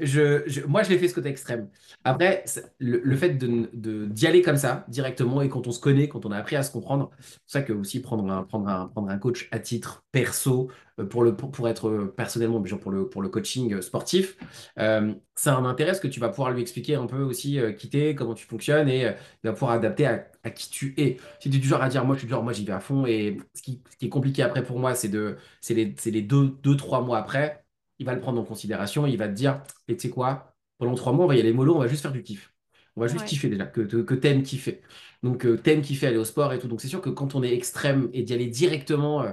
je, 0.00 0.42
je- 0.48 0.62
moi, 0.66 0.82
je 0.82 0.90
l'ai 0.90 0.98
fait 0.98 1.06
ce 1.06 1.14
côté 1.14 1.28
extrême. 1.28 1.68
Après, 2.02 2.42
c'est- 2.46 2.72
le, 2.80 3.00
le 3.04 3.16
fait 3.16 3.30
de, 3.34 3.70
de- 3.72 4.06
d'y 4.06 4.26
aller 4.26 4.42
comme 4.42 4.56
ça, 4.56 4.84
directement, 4.88 5.40
et 5.40 5.48
quand 5.48 5.68
on 5.68 5.72
se 5.72 5.78
connaît, 5.80 6.08
quand 6.08 6.26
on 6.26 6.32
a 6.32 6.36
appris 6.38 6.56
à 6.56 6.64
se 6.64 6.72
comprendre, 6.72 7.10
c'est 7.20 7.38
pour 7.38 7.50
ça 7.50 7.62
que 7.62 7.72
aussi 7.74 8.00
prendre 8.00 8.28
un, 8.28 8.42
prendre 8.42 8.68
un, 8.68 8.86
prendre 8.88 9.08
un 9.08 9.18
coach 9.18 9.48
à 9.52 9.60
titre 9.60 10.02
perso 10.10 10.68
pour 11.10 11.22
le 11.24 11.36
pour, 11.36 11.50
pour 11.50 11.68
être 11.68 11.88
euh, 11.88 12.12
personnellement, 12.16 12.60
pour 12.62 12.90
le 12.90 13.08
pour 13.08 13.22
le 13.22 13.28
coaching 13.28 13.74
euh, 13.74 13.80
sportif, 13.82 14.36
euh, 14.78 15.14
ça 15.34 15.56
un 15.56 15.64
intérêt 15.64 15.90
parce 15.92 16.00
que 16.00 16.08
tu 16.08 16.20
vas 16.20 16.28
pouvoir 16.28 16.50
lui 16.52 16.60
expliquer 16.62 16.94
un 16.96 17.06
peu 17.06 17.22
aussi 17.22 17.58
euh, 17.58 17.72
qui 17.72 17.88
t'es, 17.90 18.14
comment 18.14 18.34
tu 18.34 18.46
fonctionnes 18.46 18.88
et 18.88 19.06
euh, 19.06 19.12
il 19.44 19.48
va 19.48 19.52
pouvoir 19.52 19.72
adapter 19.72 20.06
à, 20.06 20.26
à 20.42 20.50
qui 20.50 20.70
tu 20.70 20.94
es. 20.98 21.16
Si 21.40 21.50
tu 21.50 21.56
es 21.56 21.60
du 21.60 21.66
genre 21.68 21.82
à 21.82 21.88
dire, 21.88 22.04
moi, 22.04 22.14
je 22.14 22.20
suis 22.20 22.26
du 22.26 22.32
genre, 22.32 22.42
moi, 22.42 22.52
j'y 22.52 22.64
vais 22.64 22.72
à 22.72 22.80
fond. 22.80 23.06
Et 23.06 23.38
ce 23.54 23.62
qui, 23.62 23.82
ce 23.90 23.96
qui 23.96 24.06
est 24.06 24.08
compliqué 24.08 24.42
après 24.42 24.62
pour 24.62 24.78
moi, 24.78 24.94
c'est 24.94 25.08
de, 25.08 25.36
c'est 25.60 25.74
les, 25.74 25.94
c'est 25.98 26.10
les 26.10 26.22
deux, 26.22 26.48
deux, 26.62 26.76
trois 26.76 27.00
mois 27.02 27.18
après, 27.18 27.64
il 27.98 28.06
va 28.06 28.14
le 28.14 28.20
prendre 28.20 28.40
en 28.40 28.44
considération. 28.44 29.06
Il 29.06 29.16
va 29.18 29.28
te 29.28 29.32
dire, 29.34 29.62
et 29.88 29.96
tu 29.96 30.02
sais 30.02 30.10
quoi, 30.10 30.54
pendant 30.78 30.94
trois 30.94 31.12
mois, 31.12 31.24
on 31.24 31.28
va 31.28 31.36
y 31.36 31.40
aller 31.40 31.52
mollo, 31.52 31.74
on 31.76 31.78
va 31.80 31.88
juste 31.88 32.02
faire 32.02 32.12
du 32.12 32.22
kiff. 32.22 32.52
On 32.96 33.00
va 33.02 33.08
juste 33.08 33.24
Ouais, 33.24 33.28
kiffer 33.28 33.48
déjà, 33.48 33.66
que, 33.66 33.82
que, 33.82 34.14
t'aimes 34.14 34.42
kiffer. 34.42 34.80
Donc, 35.22 35.44
euh, 35.46 35.56
t'aimes 35.56 35.82
kiffer 35.82 36.06
aller 36.08 36.16
au 36.16 36.24
sport 36.24 36.52
et 36.52 36.58
tout. 36.58 36.68
Donc, 36.68 36.80
c'est 36.80 36.88
sûr 36.88 37.00
que 37.00 37.10
quand 37.10 37.34
on 37.34 37.42
est 37.42 37.54
extrême 37.54 38.10
et 38.12 38.22
d'y 38.22 38.34
aller 38.34 38.46
directement 38.48 39.22
euh, 39.22 39.32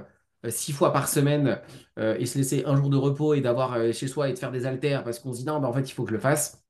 six 0.50 0.72
fois 0.72 0.92
par 0.92 1.08
semaine 1.08 1.60
euh, 1.98 2.16
et 2.18 2.26
se 2.26 2.38
laisser 2.38 2.64
un 2.66 2.76
jour 2.76 2.90
de 2.90 2.96
repos 2.96 3.34
et 3.34 3.40
d'avoir 3.40 3.74
euh, 3.74 3.92
chez 3.92 4.06
soi 4.08 4.28
et 4.28 4.32
de 4.34 4.38
faire 4.38 4.52
des 4.52 4.66
haltères 4.66 5.04
parce 5.04 5.18
qu'on 5.18 5.32
se 5.32 5.38
dit, 5.40 5.44
non, 5.46 5.60
bah, 5.60 5.68
en 5.68 5.72
fait, 5.72 5.82
il 5.88 5.92
faut 5.92 6.04
que 6.04 6.10
je 6.10 6.14
le 6.14 6.20
fasse. 6.20 6.64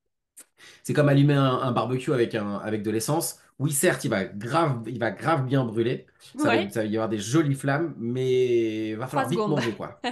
C'est 0.83 0.93
comme 0.95 1.09
allumer 1.09 1.35
un, 1.35 1.45
un 1.61 1.73
barbecue 1.73 2.13
avec, 2.13 2.35
un, 2.35 2.57
avec 2.57 2.83
de 2.83 2.91
l'essence. 2.91 3.41
Oui, 3.59 3.73
certes, 3.73 4.05
il 4.05 4.11
va 4.11 4.25
grave, 4.25 4.83
il 4.87 4.99
va 4.99 5.11
grave 5.11 5.45
bien 5.47 5.65
brûler. 5.65 6.07
Ça 6.37 6.51
va, 6.51 6.57
ouais, 6.57 6.69
ça 6.71 6.81
va 6.81 6.87
y 6.87 6.97
avoir 6.97 7.09
des 7.09 7.19
jolies 7.19 7.55
flammes, 7.55 7.95
mais 7.99 8.91
il 8.91 8.97
va 8.97 9.07
falloir 9.09 9.29
vite 9.29 9.47
manger, 9.47 9.75
quoi. 9.75 10.03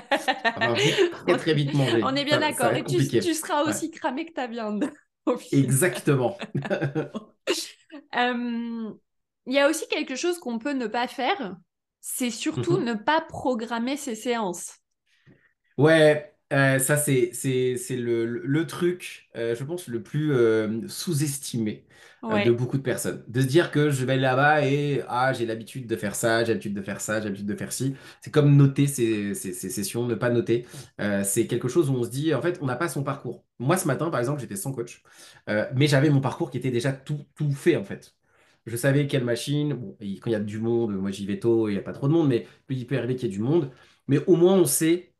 Va 0.57 0.75
vite, 0.75 1.07
très, 1.39 1.55
vite 1.55 1.75
manger. 1.75 2.03
on 2.03 2.15
est 2.17 2.25
bien 2.25 2.39
d'accord. 2.41 2.75
Et 2.75 2.85
tu, 2.85 3.17
tu 3.19 3.35
seras 3.35 3.65
Ouais, 3.67 3.75
aussi 3.75 3.91
cramé 3.91 4.27
que 4.27 4.33
ta 4.33 4.47
viande 4.47 4.91
au 5.27 5.37
final. 5.37 5.53
exactement. 5.53 6.39
Euh, 8.17 8.93
Il 9.47 9.53
y 9.55 9.59
a 9.59 9.69
aussi 9.69 9.87
quelque 9.89 10.17
chose 10.17 10.39
qu'on 10.39 10.59
peut 10.59 10.73
ne 10.73 10.87
pas 10.87 11.09
faire, 11.09 11.57
c'est 12.09 12.31
surtout 12.31 12.79
Mhm. 12.79 12.85
ne 12.85 12.95
pas 12.95 13.21
programmer 13.21 13.97
ses 13.97 14.15
séances. 14.15 14.79
Ouais, 15.79 16.35
euh, 16.53 16.79
ça 16.79 16.97
c'est 16.97 17.31
le, 17.91 18.65
truc, 18.67 19.29
euh, 19.37 19.55
je 19.55 19.63
pense, 19.65 19.89
le 19.89 20.03
plus 20.03 20.33
euh, 20.33 20.89
sous-estimé 20.89 21.87
de 22.29 22.51
beaucoup 22.51 22.79
de 22.79 22.83
personnes. 22.83 23.23
De 23.29 23.41
se 23.43 23.47
dire 23.47 23.71
que 23.71 23.91
je 23.91 24.05
vais 24.05 24.17
là-bas 24.17 24.67
et 24.67 25.03
ah, 25.09 25.33
j'ai 25.35 25.47
l'habitude 25.47 25.87
de 25.87 25.95
faire 25.97 26.15
ça, 26.17 26.43
j'ai 26.45 26.49
l'habitude 26.53 26.75
de 26.75 26.83
faire 26.83 27.01
ça, 27.01 27.21
j'ai 27.21 27.27
l'habitude 27.27 27.47
de 27.47 27.55
faire 27.55 27.73
ci. 27.73 27.95
C'est 28.21 28.31
comme 28.33 28.57
noter 28.57 28.87
ces, 28.89 29.35
ces, 29.35 29.53
ces 29.53 29.71
sessions, 29.71 30.07
ne 30.07 30.15
pas 30.17 30.31
noter. 30.31 30.67
C'est 31.25 31.47
quelque 31.47 31.69
chose 31.69 31.89
où 31.91 31.95
on 31.95 32.03
se 32.05 32.11
dit, 32.11 32.35
en 32.35 32.43
fait, 32.43 32.59
on 32.63 32.67
n'a 32.67 32.75
pas 32.77 32.89
son 32.89 33.05
parcours. 33.05 33.45
Moi, 33.61 33.77
ce 33.77 33.87
matin, 33.87 34.11
par 34.11 34.19
exemple, 34.21 34.41
j'étais 34.41 34.57
sans 34.57 34.73
coach, 34.73 35.03
mais 35.75 35.87
j'avais 35.87 36.11
mon 36.11 36.21
parcours 36.21 36.51
qui 36.51 36.59
était 36.59 36.71
déjà 36.73 36.93
tout, 36.93 37.25
tout 37.37 37.53
fait, 37.53 37.77
en 37.77 37.85
fait. 37.85 38.16
Je 38.67 38.77
savais 38.77 39.07
quelle 39.07 39.25
machine, 39.25 39.75
bon, 39.75 39.97
quand 40.01 40.31
il 40.31 40.33
y 40.33 40.35
a 40.35 40.41
du 40.41 40.59
monde, 40.59 40.93
moi 40.97 41.11
j'y 41.13 41.27
vais 41.27 41.39
tôt, 41.39 41.69
il 41.69 41.73
n'y 41.73 41.79
a 41.79 41.83
pas 41.83 41.93
trop 41.93 42.09
de 42.09 42.13
monde, 42.13 42.29
mais 42.29 42.47
il 42.69 42.87
peut 42.87 42.97
arriver 42.99 43.15
qu'il 43.17 43.29
y 43.29 43.33
ait 43.33 43.37
du 43.37 43.41
monde. 43.43 43.71
Mais 44.09 44.19
au 44.27 44.37
moins, 44.37 44.55
on 44.55 44.65
sait 44.65 45.15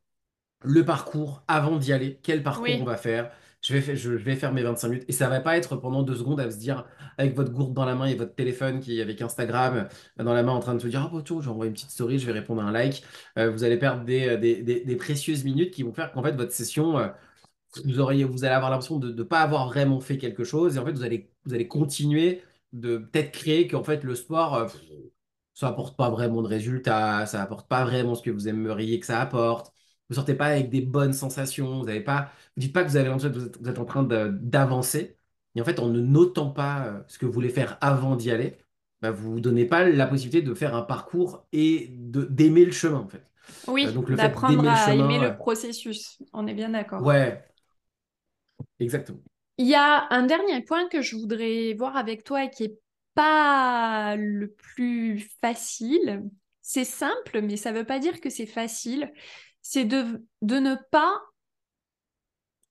le 0.63 0.85
parcours 0.85 1.45
avant 1.49 1.77
d'y 1.79 1.93
aller, 1.93 2.19
quel 2.23 2.43
parcours 2.43 2.81
on 2.81 2.85
va 2.85 2.97
faire. 2.97 3.31
Je 3.63 3.73
vais, 3.73 3.81
faire, 3.81 3.97
je 3.97 4.11
vais 4.13 4.37
faire 4.37 4.53
mes 4.53 4.63
25 4.63 4.89
minutes 4.89 5.05
et 5.09 5.13
ça 5.13 5.29
va 5.29 5.41
pas 5.41 5.57
être 5.57 5.77
pendant 5.77 6.03
deux 6.03 6.15
secondes 6.15 6.39
à 6.41 6.51
se 6.51 6.57
dire 6.59 6.85
avec 7.19 7.35
votre 7.35 7.51
gourde 7.53 7.75
dans 7.75 7.85
la 7.85 7.97
main 7.97 8.07
et 8.07 8.15
votre 8.15 8.35
téléphone 8.35 8.79
qui 8.81 8.99
est 8.99 9.03
avec 9.03 9.21
Instagram 9.23 9.89
euh, 10.21 10.25
dans 10.25 10.35
la 10.35 10.43
main 10.45 10.53
en 10.53 10.61
train 10.61 10.75
de 10.75 10.81
se 10.81 10.87
dire 10.87 11.03
ah 11.03 11.11
bah 11.13 11.21
tiens 11.25 11.41
j'envoie 11.41 11.67
une 11.67 11.73
petite 11.73 11.91
story 11.91 12.19
je 12.21 12.27
vais 12.27 12.33
répondre 12.33 12.63
à 12.63 12.67
un 12.67 12.71
like 12.73 13.03
Euh, 13.39 13.51
vous 13.51 13.65
allez 13.65 13.77
perdre 13.79 14.05
des, 14.05 14.29
euh, 14.29 14.37
des, 14.37 14.63
des- 14.63 14.81
des 14.85 14.97
précieuses 14.97 15.43
minutes 15.45 15.73
qui 15.73 15.83
vont 15.83 15.93
faire 15.93 16.13
qu'en 16.13 16.23
fait 16.23 16.33
votre 16.37 16.53
session 16.53 16.99
euh, 16.99 17.09
vous 17.85 18.01
auriez 18.01 18.25
vous 18.25 18.45
allez 18.45 18.55
avoir 18.55 18.71
l'impression 18.71 18.99
de 18.99 19.13
ne 19.13 19.23
pas 19.23 19.41
avoir 19.41 19.67
vraiment 19.69 20.01
fait 20.01 20.19
quelque 20.19 20.45
chose 20.45 20.77
et 20.77 20.79
en 20.79 20.85
fait 20.87 20.93
vous 20.93 21.03
allez 21.05 21.31
vous 21.45 21.55
allez 21.55 21.69
continuer 21.69 22.43
de 22.81 22.99
peut-être 22.99 23.33
créer 23.33 23.69
qu'en 23.69 23.85
fait 23.85 24.05
le 24.05 24.15
sport 24.15 24.55
euh, 24.55 24.67
ça 25.55 25.69
apporte 25.69 25.97
pas 25.97 26.11
vraiment 26.11 26.43
de 26.43 26.49
résultats, 26.49 27.27
ça 27.27 27.43
apporte 27.43 27.69
pas 27.69 27.85
vraiment 27.85 28.15
ce 28.15 28.23
que 28.23 28.31
vous 28.31 28.49
aimeriez 28.49 29.01
que 29.01 29.07
ça 29.07 29.21
apporte. 29.21 29.73
Vous 30.09 30.17
sortez 30.17 30.35
pas 30.35 30.47
avec 30.47 30.71
des 30.71 30.83
bonnes 30.83 31.15
sensations, 31.15 31.83
vous 31.83 31.89
avez 31.89 32.03
pas, 32.03 32.31
vous 32.57 32.61
dites 32.61 32.75
pas 32.75 32.85
que 32.85 32.89
vous 32.91 32.97
avez 32.97 33.09
l'impression 33.09 33.31
que 33.31 33.39
vous 33.39 33.47
êtes, 33.47 33.59
vous 33.61 33.69
êtes 33.71 33.79
en 33.79 33.85
train 33.87 34.03
d'avancer. 34.05 35.17
Et 35.55 35.61
en 35.63 35.65
fait, 35.65 35.81
en 35.81 35.89
ne 35.89 36.01
notant 36.01 36.51
pas 36.51 36.87
euh, 36.87 37.01
ce 37.09 37.19
que 37.19 37.25
vous 37.27 37.33
voulez 37.33 37.49
faire 37.49 37.79
avant 37.81 38.17
d'y 38.17 38.31
aller, 38.31 38.59
bah, 39.01 39.11
vous 39.11 39.33
vous 39.33 39.41
donnez 39.41 39.65
pas 39.65 39.89
la 39.89 40.07
possibilité 40.07 40.43
de 40.43 40.55
faire 40.55 40.75
un 40.75 40.83
parcours 40.83 41.47
et 41.53 41.89
de 41.91 42.25
d'aimer 42.25 42.65
le 42.67 42.73
chemin, 42.73 42.99
en 42.99 43.09
fait. 43.09 43.25
Euh, 43.69 43.73
oui, 43.73 43.87
fait 43.87 44.17
d'apprendre 44.17 44.69
à 44.69 44.95
aimer 44.95 45.19
euh, 45.19 45.31
le 45.31 45.37
processus. 45.37 46.19
On 46.35 46.47
est 46.47 46.55
bien 46.55 46.69
d'accord. 46.69 47.03
ouais, 47.03 47.43
exactement. 48.79 49.21
Il 49.59 49.67
y 49.67 49.75
a 49.75 50.07
un 50.13 50.25
dernier 50.25 50.63
point 50.63 50.89
que 50.89 51.01
je 51.01 51.17
voudrais 51.17 51.75
voir 51.75 51.97
avec 51.97 52.25
toi 52.25 52.45
et 52.45 52.51
qui 52.51 52.65
est 52.65 52.79
pas 53.15 54.17
le 54.17 54.53
plus 54.53 55.29
facile. 55.41 56.29
C'est 56.61 56.85
simple, 56.85 57.41
mais 57.43 57.57
ça 57.57 57.73
veut 57.73 57.87
pas 57.87 57.99
dire 57.99 58.21
que 58.21 58.29
c'est 58.29 58.47
facile. 58.47 59.13
C'est 59.63 59.85
de, 59.85 60.23
ne 60.43 60.75
pas 60.91 61.21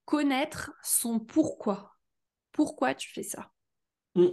connaître 0.06 0.72
son 0.84 1.20
pourquoi. 1.20 1.96
Pourquoi 2.52 2.94
tu 2.94 3.12
fais 3.12 3.24
ça? 3.24 3.50
Mm. 4.14 4.28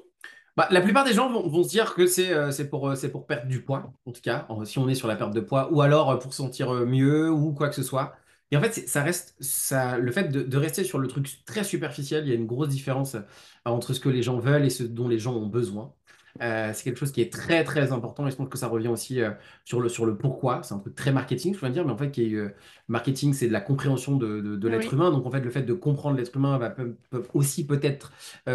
Bah, 0.55 0.69
la 0.71 0.83
plupart 0.83 1.05
des 1.05 1.15
gens 1.15 1.33
vont, 1.33 1.65
se 1.65 1.71
dire 1.71 1.95
que 1.95 2.07
c'est 2.07 2.31
euh, 2.31 2.51
pour, 2.69 2.91
euh, 2.91 3.09
pour 3.11 3.27
perdre 3.27 3.49
du 3.49 3.65
poids, 3.65 3.91
en 4.05 4.12
tout 4.12 4.21
cas, 4.21 4.47
si 4.65 4.79
on 4.79 4.87
est 4.87 4.95
sur 4.95 5.09
la 5.09 5.17
perte 5.17 5.33
de 5.33 5.41
poids, 5.41 5.73
ou 5.73 5.81
alors 5.81 6.11
euh, 6.11 6.17
pour 6.19 6.33
se 6.33 6.43
sentir 6.43 6.73
mieux, 6.73 7.31
ou 7.31 7.55
quoi 7.55 7.71
que 7.71 7.75
ce 7.75 7.83
soit. 7.83 8.15
Et 8.53 8.57
en 8.59 8.62
fait, 8.62 8.88
ça 8.88 9.03
reste, 9.03 9.37
ça, 9.41 9.99
le 9.99 10.12
fait 10.12 10.27
de, 10.31 10.43
de 10.43 10.59
rester 10.59 10.85
sur 10.85 11.01
le 11.01 11.09
truc 11.09 11.45
très 11.47 11.65
superficiel, 11.65 12.25
il 12.27 12.31
y 12.31 12.33
a 12.33 12.37
une 12.37 12.47
grosse 12.47 12.69
différence 12.69 13.17
euh, 13.17 13.23
entre 13.65 13.95
ce 13.95 14.01
que 14.01 14.11
les 14.11 14.23
gens 14.23 14.38
veulent 14.38 14.65
et 14.67 14.71
ce 14.71 14.85
dont 14.85 15.09
les 15.09 15.19
gens 15.19 15.35
ont 15.37 15.47
besoin. 15.49 15.95
Euh, 16.40 16.71
c'est 16.75 16.85
quelque 16.85 16.99
chose 16.99 17.12
qui 17.12 17.21
est 17.21 17.31
très 17.33 17.62
très 17.62 17.92
important 17.92 18.27
et 18.27 18.31
je 18.31 18.37
pense 18.37 18.49
que 18.49 18.57
ça 18.57 18.66
revient 18.68 18.88
aussi 18.88 19.21
euh, 19.21 19.31
sur 19.64 19.81
le, 19.81 19.88
sur 19.88 20.07
le 20.07 20.16
pourquoi. 20.16 20.62
C'est 20.62 20.73
un 20.75 20.79
truc 20.79 20.95
très 20.95 21.12
marketing, 21.12 21.55
je 21.55 21.61
viens 21.61 21.68
de 21.68 21.75
dire, 21.75 21.85
mais 21.85 21.92
en 21.92 21.97
fait, 21.97 22.11
qui 22.11 22.23
est, 22.25 22.35
euh, 22.35 22.55
marketing, 22.88 23.35
c'est 23.35 23.49
de 23.49 23.53
la 23.53 23.61
compréhension 23.61 24.16
de, 24.16 24.40
de- 24.40 24.57
de 24.57 24.68
l'être 24.68 24.88
Oui, 24.88 24.95
humain. 24.95 25.11
Donc 25.11 25.27
en 25.27 25.31
fait, 25.31 25.40
le 25.40 25.51
fait 25.51 25.62
de 25.62 25.75
comprendre 25.75 26.16
l'être 26.16 26.35
humain 26.37 26.57
va 26.59 26.71
peut, 26.71 26.97
peut 27.11 27.23
aussi 27.35 27.66
peut-être 27.66 28.12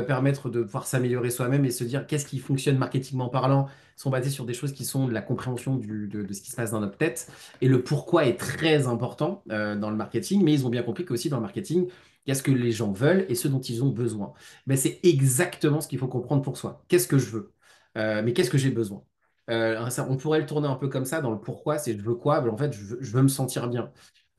permettre 0.07 0.49
de 0.49 0.61
pouvoir 0.63 0.85
s'améliorer 0.87 1.29
soi-même 1.29 1.65
et 1.65 1.71
se 1.71 1.83
dire 1.83 2.07
qu'est-ce 2.07 2.25
qui 2.25 2.39
fonctionne 2.39 2.77
marketingment 2.77 3.29
parlant, 3.29 3.67
sont 3.95 4.09
basés 4.09 4.29
sur 4.29 4.45
des 4.45 4.53
choses 4.53 4.73
qui 4.73 4.85
sont 4.85 5.07
de 5.07 5.13
la 5.13 5.21
compréhension 5.21 5.75
du- 5.75 6.07
de, 6.07 6.23
de 6.23 6.33
ce 6.33 6.41
qui 6.41 6.51
se 6.51 6.55
passe 6.55 6.71
dans 6.71 6.79
notre 6.79 6.97
tête. 6.97 7.29
Et 7.61 7.67
le 7.67 7.83
pourquoi 7.83 8.25
est 8.25 8.37
très 8.37 8.87
important 8.87 9.43
dans 9.47 9.89
le 9.89 9.95
marketing, 9.95 10.43
mais 10.43 10.53
ils 10.53 10.65
ont 10.65 10.69
bien 10.69 10.83
compris 10.83 11.05
qu'aussi 11.05 11.29
dans 11.29 11.37
le 11.37 11.43
marketing, 11.43 11.87
il 12.25 12.29
y 12.29 12.31
a 12.31 12.35
ce 12.35 12.43
que 12.43 12.51
les 12.51 12.71
gens 12.71 12.91
veulent 12.91 13.25
et 13.29 13.35
ce 13.35 13.47
dont 13.47 13.61
ils 13.61 13.83
ont 13.83 13.89
besoin. 13.89 14.33
Mais 14.67 14.75
c'est 14.77 14.99
exactement 15.03 15.81
ce 15.81 15.87
qu'il 15.87 15.97
faut 15.99 16.07
comprendre 16.07 16.41
pour 16.43 16.57
soi. 16.57 16.83
Qu'est-ce 16.87 17.07
que 17.07 17.17
je 17.17 17.27
veux? 17.29 17.53
Euh, 17.97 18.21
mais 18.23 18.33
qu'est-ce 18.33 18.49
que 18.49 18.57
j'ai 18.57 18.71
besoin? 18.71 19.03
Euh, 19.49 19.89
ça- 19.89 20.07
on 20.09 20.17
pourrait 20.17 20.39
le 20.39 20.45
tourner 20.45 20.67
un 20.67 20.75
peu 20.75 20.89
comme 20.89 21.05
ça 21.05 21.21
dans 21.21 21.31
le 21.31 21.39
pourquoi, 21.39 21.77
c'est 21.79 21.97
je 21.97 22.03
veux 22.03 22.15
quoi? 22.15 22.41
Ben, 22.41 22.49
en 22.51 22.57
fait, 22.57 22.73
je 22.73 22.83
veux, 22.83 22.97
je 23.01 23.11
veux 23.11 23.23
me 23.23 23.27
sentir 23.29 23.67
bien. 23.69 23.91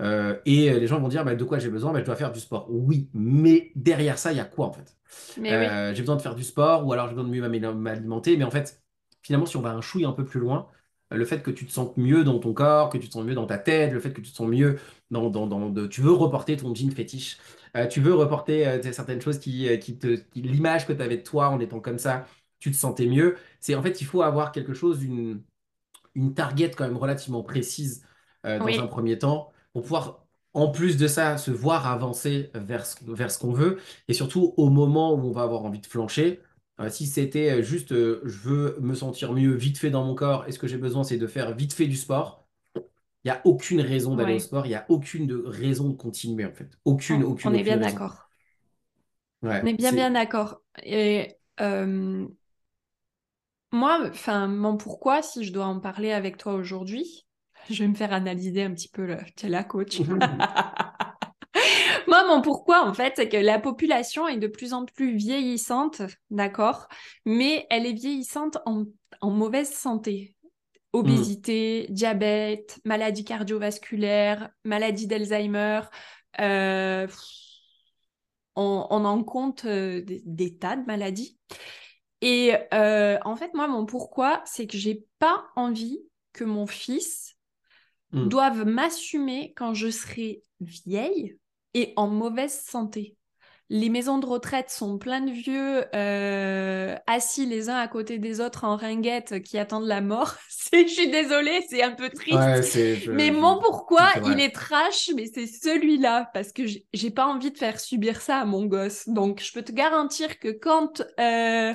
Euh, 0.02 0.38
et 0.46 0.70
les 0.78 0.86
gens 0.86 1.00
vont 1.00 1.08
dire 1.08 1.24
bah, 1.24 1.34
de 1.34 1.44
quoi 1.44 1.58
j'ai 1.58 1.70
besoin? 1.70 1.92
Bah, 1.92 2.00
je 2.00 2.04
dois 2.04 2.16
faire 2.16 2.32
du 2.32 2.40
sport. 2.40 2.66
Oui, 2.70 3.10
mais 3.14 3.72
derrière 3.74 4.18
ça, 4.18 4.32
il 4.32 4.36
y 4.38 4.40
a 4.40 4.44
quoi 4.44 4.66
en 4.66 4.72
fait? 4.72 4.96
oui, 5.36 5.78
j'ai 5.94 6.00
besoin 6.02 6.16
de 6.16 6.22
faire 6.22 6.34
du 6.34 6.44
sport 6.44 6.86
ou 6.86 6.92
alors 6.92 7.08
j'ai 7.08 7.14
besoin 7.14 7.28
de 7.28 7.34
mieux 7.34 7.48
m'alimenter. 7.74 8.36
Mais 8.36 8.44
en 8.44 8.50
fait, 8.50 8.82
finalement, 9.22 9.46
si 9.46 9.56
on 9.56 9.60
va 9.62 9.70
un 9.72 9.80
chouille 9.80 10.04
un 10.04 10.12
peu 10.12 10.24
plus 10.24 10.40
loin, 10.40 10.68
le 11.10 11.24
fait 11.24 11.42
que 11.42 11.50
tu 11.50 11.64
te 11.66 11.72
sentes 11.72 11.96
mieux 11.96 12.22
dans 12.24 12.38
ton 12.38 12.52
corps, 12.52 12.90
que 12.90 12.98
tu 12.98 13.08
te 13.08 13.12
sens 13.14 13.24
mieux 13.24 13.34
dans 13.34 13.46
ta 13.46 13.58
tête, 13.58 13.92
le 13.92 14.00
fait 14.00 14.12
que 14.12 14.20
tu 14.20 14.30
te 14.30 14.36
sens 14.36 14.48
mieux 14.48 14.78
dans, 15.10 15.30
dans, 15.30 15.46
dans 15.46 15.70
de- 15.70 15.86
tu 15.86 16.02
veux 16.02 16.12
reporter 16.12 16.56
ton 16.58 16.74
jean 16.74 16.90
fétiche, 16.90 17.38
euh, 17.76 17.86
tu 17.86 18.00
veux 18.00 18.14
reporter 18.14 18.80
certaines 18.92 19.20
choses 19.22 19.38
qui, 19.38 19.68
qui 19.78 19.98
te, 19.98 20.18
l'image 20.34 20.86
que 20.86 20.92
tu 20.92 21.00
avais 21.02 21.16
de 21.16 21.22
toi 21.22 21.48
en 21.48 21.60
étant 21.60 21.80
comme 21.80 21.98
ça, 21.98 22.26
tu 22.60 22.70
te 22.72 22.76
sentais 22.76 23.06
mieux. 23.06 23.36
C'est 23.60 23.74
en 23.74 23.82
fait, 23.82 24.00
il 24.00 24.04
faut 24.06 24.22
avoir 24.22 24.52
quelque 24.52 24.74
chose, 24.74 25.02
une, 25.04 25.42
une 26.14 26.34
target 26.34 26.70
quand 26.76 26.84
même 26.86 26.96
relativement 26.96 27.42
précise 27.42 28.04
euh, 28.46 28.60
dans 28.60 28.80
un 28.80 28.86
premier 28.86 29.18
temps 29.18 29.52
pour 29.72 29.82
pouvoir, 29.82 30.26
en 30.54 30.70
plus 30.70 30.96
de 30.96 31.06
ça, 31.06 31.38
se 31.38 31.50
voir 31.50 31.86
avancer 31.86 32.50
vers 32.54 32.86
ce, 32.86 32.96
vers 33.06 33.30
ce 33.30 33.38
qu'on 33.38 33.52
veut 33.52 33.78
et 34.08 34.14
surtout 34.14 34.54
au 34.56 34.70
moment 34.70 35.14
où 35.14 35.20
on 35.28 35.32
va 35.32 35.42
avoir 35.42 35.64
envie 35.64 35.80
de 35.80 35.86
flancher. 35.86 36.40
euh, 36.80 36.88
si 36.90 37.06
c'était 37.06 37.50
euh, 37.60 37.62
juste 37.62 37.92
euh, 37.92 38.20
je 38.24 38.38
veux 38.38 38.78
me 38.80 38.94
sentir 38.94 39.32
mieux 39.32 39.54
vite 39.54 39.78
fait 39.78 39.90
dans 39.90 40.04
mon 40.04 40.14
corps 40.14 40.46
et 40.48 40.52
ce 40.52 40.58
que 40.58 40.66
j'ai 40.68 40.78
besoin 40.78 41.04
c'est 41.04 41.18
de 41.18 41.26
faire 41.26 41.54
vite 41.54 41.72
fait 41.74 41.86
du 41.86 41.96
sport, 41.96 42.46
il 43.24 43.28
n'y 43.28 43.32
a 43.32 43.42
aucune 43.46 43.80
raison 43.80 44.16
d'aller 44.16 44.32
au 44.34 44.38
sport, 44.40 44.66
il 44.66 44.70
n'y 44.70 44.74
a 44.74 44.86
aucune 44.88 45.26
de- 45.28 45.42
raison 45.46 45.88
de 45.90 45.96
continuer 45.96 46.44
en 46.46 46.52
fait. 46.54 46.70
Aucune, 46.84 47.22
On, 47.22 47.24
aucune, 47.24 47.52
on 47.52 47.54
est 47.54 47.62
aucune 47.62 47.76
bien 47.76 47.78
d'accord. 47.78 48.30
On 49.60 49.66
est 49.66 49.74
bien, 49.74 49.92
bien 49.92 50.10
d'accord. 50.10 50.62
Et 50.82 51.36
euh, 51.60 52.26
moi, 53.72 54.00
enfin, 54.08 54.48
mon 54.48 54.76
pourquoi, 54.76 55.22
si 55.22 55.44
je 55.44 55.52
dois 55.52 55.66
en 55.66 55.80
parler 55.80 56.12
avec 56.12 56.36
toi 56.36 56.54
aujourd'hui, 56.54 57.26
je 57.70 57.82
vais 57.82 57.88
me 57.88 57.94
faire 57.94 58.12
analyser 58.12 58.62
un 58.62 58.72
petit 58.72 58.88
peu 58.88 59.06
le, 59.06 59.18
t'es 59.36 59.48
la 59.48 59.64
coach. 59.64 60.00
Moi, 62.06 62.26
mon 62.26 62.40
pourquoi, 62.40 62.88
en 62.88 62.94
fait, 62.94 63.14
c'est 63.16 63.28
que 63.28 63.36
la 63.36 63.58
population 63.58 64.26
est 64.26 64.38
de 64.38 64.46
plus 64.46 64.72
en 64.72 64.86
plus 64.86 65.16
vieillissante, 65.16 66.00
d'accord, 66.30 66.88
mais 67.26 67.66
elle 67.68 67.84
est 67.84 67.92
vieillissante 67.92 68.56
en, 68.64 68.84
en 69.20 69.30
mauvaise 69.30 69.70
santé. 69.70 70.34
Obésité, 70.94 71.86
diabète, 71.90 72.80
maladie 72.86 73.24
cardiovasculaire, 73.24 74.48
maladie 74.64 75.06
d'Alzheimer. 75.06 75.82
Euh, 76.40 77.06
on, 78.56 79.04
en 79.04 79.22
compte 79.22 79.64
euh, 79.66 80.02
des, 80.24 80.56
tas 80.56 80.76
de 80.76 80.86
maladies. 80.86 81.38
Et 82.20 82.54
euh, 82.74 83.18
en 83.24 83.36
fait, 83.36 83.54
moi, 83.54 83.68
mon 83.68 83.86
pourquoi, 83.86 84.42
c'est 84.44 84.66
que 84.66 84.76
j'ai 84.76 85.04
pas 85.18 85.46
envie 85.56 86.00
que 86.32 86.44
mon 86.44 86.66
fils 86.66 87.36
hmm. 88.12 88.28
doive 88.28 88.64
m'assumer 88.64 89.52
quand 89.56 89.74
je 89.74 89.90
serai 89.90 90.42
vieille 90.60 91.38
et 91.74 91.92
en 91.96 92.08
mauvaise 92.08 92.60
santé. 92.60 93.14
Les 93.70 93.90
maisons 93.90 94.16
de 94.16 94.24
retraite 94.24 94.70
sont 94.70 94.96
pleines 94.96 95.26
de 95.26 95.30
vieux 95.30 95.84
euh, 95.94 96.96
assis 97.06 97.44
les 97.44 97.68
uns 97.68 97.76
à 97.76 97.86
côté 97.86 98.18
des 98.18 98.40
autres 98.40 98.64
en 98.64 98.76
ringuette 98.76 99.42
qui 99.42 99.58
attendent 99.58 99.86
la 99.86 100.00
mort. 100.00 100.36
je 100.72 100.86
suis 100.86 101.10
désolée, 101.10 101.60
c'est 101.68 101.82
un 101.82 101.90
peu 101.90 102.08
triste. 102.08 103.08
mais 103.08 103.30
mon 103.30 103.60
pourquoi, 103.60 104.08
il 104.24 104.40
est 104.40 104.54
trash, 104.54 105.10
mais 105.14 105.26
c'est 105.26 105.46
celui-là 105.46 106.30
parce 106.32 106.52
que 106.52 106.62
j'ai 106.66 107.10
pas 107.10 107.26
envie 107.26 107.50
de 107.50 107.58
faire 107.58 107.78
subir 107.78 108.22
ça 108.22 108.38
à 108.38 108.46
mon 108.46 108.64
gosse. 108.64 109.06
Donc, 109.06 109.42
je 109.42 109.52
peux 109.52 109.62
te 109.62 109.72
garantir 109.72 110.38
que 110.38 110.48
quand 110.48 111.02
euh, 111.20 111.74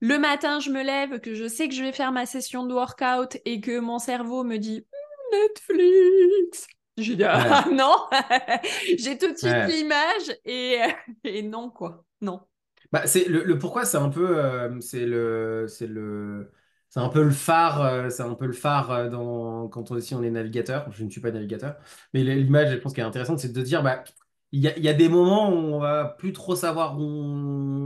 le 0.00 0.18
matin 0.18 0.60
je 0.60 0.70
me 0.70 0.82
lève, 0.82 1.20
que 1.20 1.34
je 1.34 1.48
sais 1.48 1.68
que 1.68 1.74
je 1.74 1.82
vais 1.82 1.92
faire 1.92 2.12
ma 2.12 2.26
session 2.26 2.64
de 2.66 2.74
workout 2.74 3.38
et 3.44 3.60
que 3.60 3.78
mon 3.78 3.98
cerveau 3.98 4.44
me 4.44 4.58
dit 4.58 4.80
hmm, 4.80 5.36
Netflix, 5.36 6.66
j'ai 6.98 7.16
dit, 7.16 7.24
ah 7.24 7.66
non, 7.72 7.96
j'ai 8.98 9.18
tout 9.18 9.32
de 9.32 9.36
suite 9.36 9.66
l'image 9.68 10.36
et, 10.44 10.78
et, 11.24 11.42
non, 11.42 11.70
quoi. 11.70 12.04
Non. 12.20 12.40
Bah, 12.92 13.06
c'est 13.06 13.26
le, 13.26 13.58
pourquoi, 13.58 13.84
c'est 13.84 13.98
un 13.98 14.08
peu, 14.08 14.38
euh, 14.38 14.80
c'est 14.80 15.04
le, 15.04 15.66
c'est 15.68 15.86
le, 15.86 16.52
c'est 16.88 17.00
un 17.00 17.08
peu 17.08 17.22
le 17.22 17.30
phare, 17.30 17.82
euh, 17.82 18.10
c'est 18.10 18.22
un 18.22 18.34
peu 18.34 18.46
le 18.46 18.52
phare 18.52 18.90
euh, 18.90 19.08
dans, 19.10 19.68
quand 19.68 19.90
on, 19.90 20.00
si 20.00 20.14
on 20.14 20.22
est 20.22 20.30
navigateur. 20.30 20.90
Je 20.92 21.04
ne 21.04 21.10
suis 21.10 21.20
pas 21.20 21.30
navigateur, 21.30 21.76
mais 22.14 22.22
l'image, 22.22 22.70
je 22.70 22.76
pense 22.76 22.92
qu'elle 22.94 23.04
est 23.04 23.08
intéressante, 23.08 23.40
c'est 23.40 23.52
de 23.52 23.62
dire, 23.62 23.82
bah, 23.82 24.04
il 24.52 24.60
y 24.60 24.68
a, 24.68 24.78
y 24.78 24.88
a, 24.88 24.94
des 24.94 25.08
moments 25.08 25.50
où 25.50 25.54
on 25.54 25.78
va 25.80 26.04
plus 26.18 26.32
trop 26.32 26.54
savoir 26.56 26.96
où 26.98 27.02
on, 27.02 27.85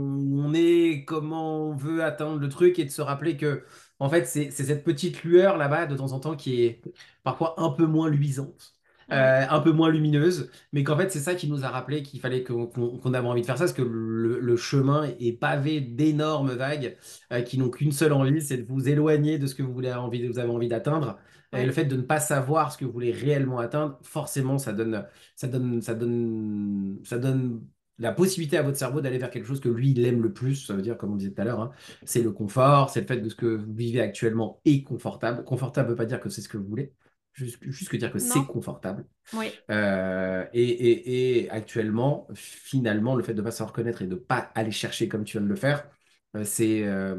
comment 1.05 1.69
on 1.69 1.75
veut 1.75 2.03
atteindre 2.03 2.39
le 2.39 2.49
truc 2.49 2.79
et 2.79 2.85
de 2.85 2.89
se 2.89 3.01
rappeler 3.01 3.37
que, 3.37 3.63
en 3.99 4.09
fait, 4.09 4.25
c'est 4.25 4.51
cette 4.51 4.83
petite 4.83 5.23
lueur 5.23 5.57
là-bas 5.57 5.85
de 5.85 5.95
temps 5.95 6.11
en 6.13 6.19
temps 6.19 6.35
qui 6.35 6.63
est 6.63 6.81
parfois 7.23 7.55
un 7.57 7.69
peu 7.69 7.85
moins 7.85 8.09
luisante. 8.09 8.75
Euh, 9.11 9.45
un 9.49 9.59
peu 9.59 9.73
moins 9.73 9.89
lumineuse, 9.89 10.49
mais 10.71 10.85
qu'en 10.85 10.95
fait 10.95 11.11
c'est 11.11 11.19
ça 11.19 11.35
qui 11.35 11.49
nous 11.49 11.65
a 11.65 11.67
rappelé 11.67 12.01
qu'il 12.01 12.21
fallait 12.21 12.45
qu'on 12.45 13.13
avait 13.13 13.27
envie 13.27 13.41
de 13.41 13.45
faire 13.45 13.57
ça, 13.57 13.65
parce 13.65 13.73
que 13.73 13.81
le, 13.81 14.55
chemin 14.55 15.09
est 15.19 15.33
pavé 15.33 15.81
d'énormes 15.81 16.51
vagues 16.53 16.95
euh, 17.33 17.41
qui 17.41 17.57
n'ont 17.57 17.69
qu'une 17.69 17.91
seule 17.91 18.13
envie, 18.13 18.41
c'est 18.41 18.57
de 18.57 18.63
vous 18.63 18.87
éloigner 18.87 19.37
de 19.37 19.47
ce 19.47 19.55
que 19.55 19.63
vous, 19.63 19.73
voulez 19.73 19.91
envie, 19.91 20.25
vous 20.27 20.39
avez 20.39 20.49
envie 20.49 20.69
d'atteindre. 20.69 21.17
Et 21.53 21.65
le 21.65 21.73
fait 21.73 21.83
de 21.83 21.97
ne 21.97 22.03
pas 22.03 22.21
savoir 22.21 22.71
ce 22.71 22.77
que 22.77 22.85
vous 22.85 22.91
voulez 22.93 23.11
réellement 23.11 23.59
atteindre, 23.59 23.99
forcément, 24.03 24.57
ça 24.57 24.71
donne, 24.71 25.05
ça 25.35 25.47
donne, 25.47 25.81
ça 25.81 25.93
donne, 25.93 26.99
ça 27.03 27.17
donne 27.17 27.61
la 28.01 28.11
possibilité 28.11 28.57
à 28.57 28.63
votre 28.63 28.77
cerveau 28.77 28.99
d'aller 28.99 29.19
vers 29.19 29.29
quelque 29.29 29.47
chose 29.47 29.59
que 29.59 29.69
lui, 29.69 29.91
il 29.91 30.05
aime 30.05 30.21
le 30.21 30.33
plus. 30.33 30.65
Ça 30.65 30.73
veut 30.73 30.81
dire, 30.81 30.97
comme 30.97 31.13
on 31.13 31.15
disait 31.15 31.31
tout 31.31 31.41
à 31.41 31.45
l'heure, 31.45 31.61
hein, 31.61 31.71
c'est 32.03 32.23
le 32.23 32.31
confort, 32.31 32.89
c'est 32.89 33.01
le 33.01 33.07
fait 33.07 33.17
de 33.17 33.29
ce 33.29 33.35
que 33.35 33.45
vous 33.45 33.73
vivez 33.73 34.01
actuellement 34.01 34.59
est 34.65 34.83
confortable. 34.83 35.43
Confortable 35.43 35.87
ne 35.87 35.91
veut 35.91 35.97
pas 35.97 36.05
dire 36.05 36.19
que 36.19 36.29
c'est 36.29 36.41
ce 36.41 36.49
que 36.49 36.57
vous 36.57 36.67
voulez. 36.67 36.93
Juste, 37.33 37.59
juste 37.61 37.95
dire 37.95 38.11
que 38.11 38.19
c'est 38.19 38.45
confortable. 38.45 39.05
Oui. 39.33 39.51
Euh, 39.69 40.45
et, 40.51 41.47
actuellement, 41.49 42.27
finalement, 42.33 43.15
le 43.15 43.23
fait 43.23 43.33
de 43.33 43.39
ne 43.39 43.45
pas 43.45 43.51
se 43.51 43.63
reconnaître 43.63 44.01
et 44.01 44.07
de 44.07 44.15
ne 44.15 44.19
pas 44.19 44.51
aller 44.55 44.71
chercher 44.71 45.07
comme 45.07 45.23
tu 45.23 45.37
viens 45.37 45.45
de 45.45 45.49
le 45.49 45.55
faire, 45.55 45.87
euh, 46.35 46.43
c'est, 46.43 46.83
euh, 46.83 47.15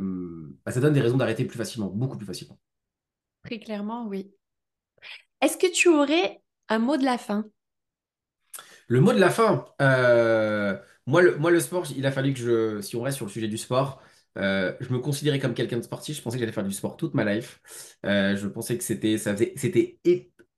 bah, 0.66 0.72
ça 0.72 0.80
donne 0.80 0.92
des 0.92 1.00
raisons 1.00 1.16
d'arrêter 1.16 1.44
plus 1.44 1.56
facilement, 1.56 1.88
beaucoup 1.88 2.18
plus 2.18 2.26
facilement. 2.26 2.58
Très 3.44 3.58
clairement, 3.58 4.06
oui. 4.06 4.32
Est-ce 5.40 5.56
que 5.56 5.72
tu 5.72 5.88
aurais 5.88 6.42
un 6.68 6.78
mot 6.78 6.96
de 6.96 7.04
la 7.04 7.18
fin? 7.18 7.46
Le 8.88 9.00
mot 9.00 9.12
de 9.12 9.18
la 9.18 9.30
fin, 9.30 9.64
moi, 11.06 11.22
le, 11.22 11.36
moi, 11.38 11.50
le 11.50 11.60
sport, 11.60 11.86
il 11.96 12.06
a 12.06 12.12
fallu 12.12 12.32
que 12.32 12.40
je, 12.40 12.80
si 12.80 12.96
on 12.96 13.02
reste 13.02 13.16
sur 13.16 13.26
le 13.26 13.32
sujet 13.32 13.48
du 13.48 13.58
sport, 13.58 14.00
euh, 14.38 14.74
je 14.80 14.92
me 14.92 14.98
considérais 14.98 15.38
comme 15.38 15.54
quelqu'un 15.54 15.78
de 15.78 15.82
sportif. 15.82 16.16
Je 16.16 16.22
pensais 16.22 16.36
que 16.36 16.40
j'allais 16.40 16.52
faire 16.52 16.64
du 16.64 16.72
sport 16.72 16.96
toute 16.96 17.14
ma 17.14 17.24
life. 17.24 17.60
Euh, 18.06 18.36
je 18.36 18.46
pensais 18.48 18.78
que 18.78 18.84
c'était, 18.84 19.98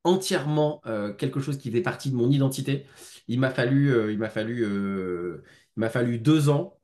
entièrement 0.05 0.83
euh, 0.87 1.15
quelque 1.15 1.41
chose 1.41 1.57
qui 1.59 1.71
faisait 1.71 1.83
partie 1.83 2.11
de 2.11 2.17
mon 2.17 2.31
identité. 2.31 2.87
Il 3.27 3.41
m'a 3.41 3.51
fallu, 3.51 4.13
il 4.13 4.21
il 5.77 5.89
fallu 5.89 6.19
deux 6.19 6.49
ans 6.51 6.79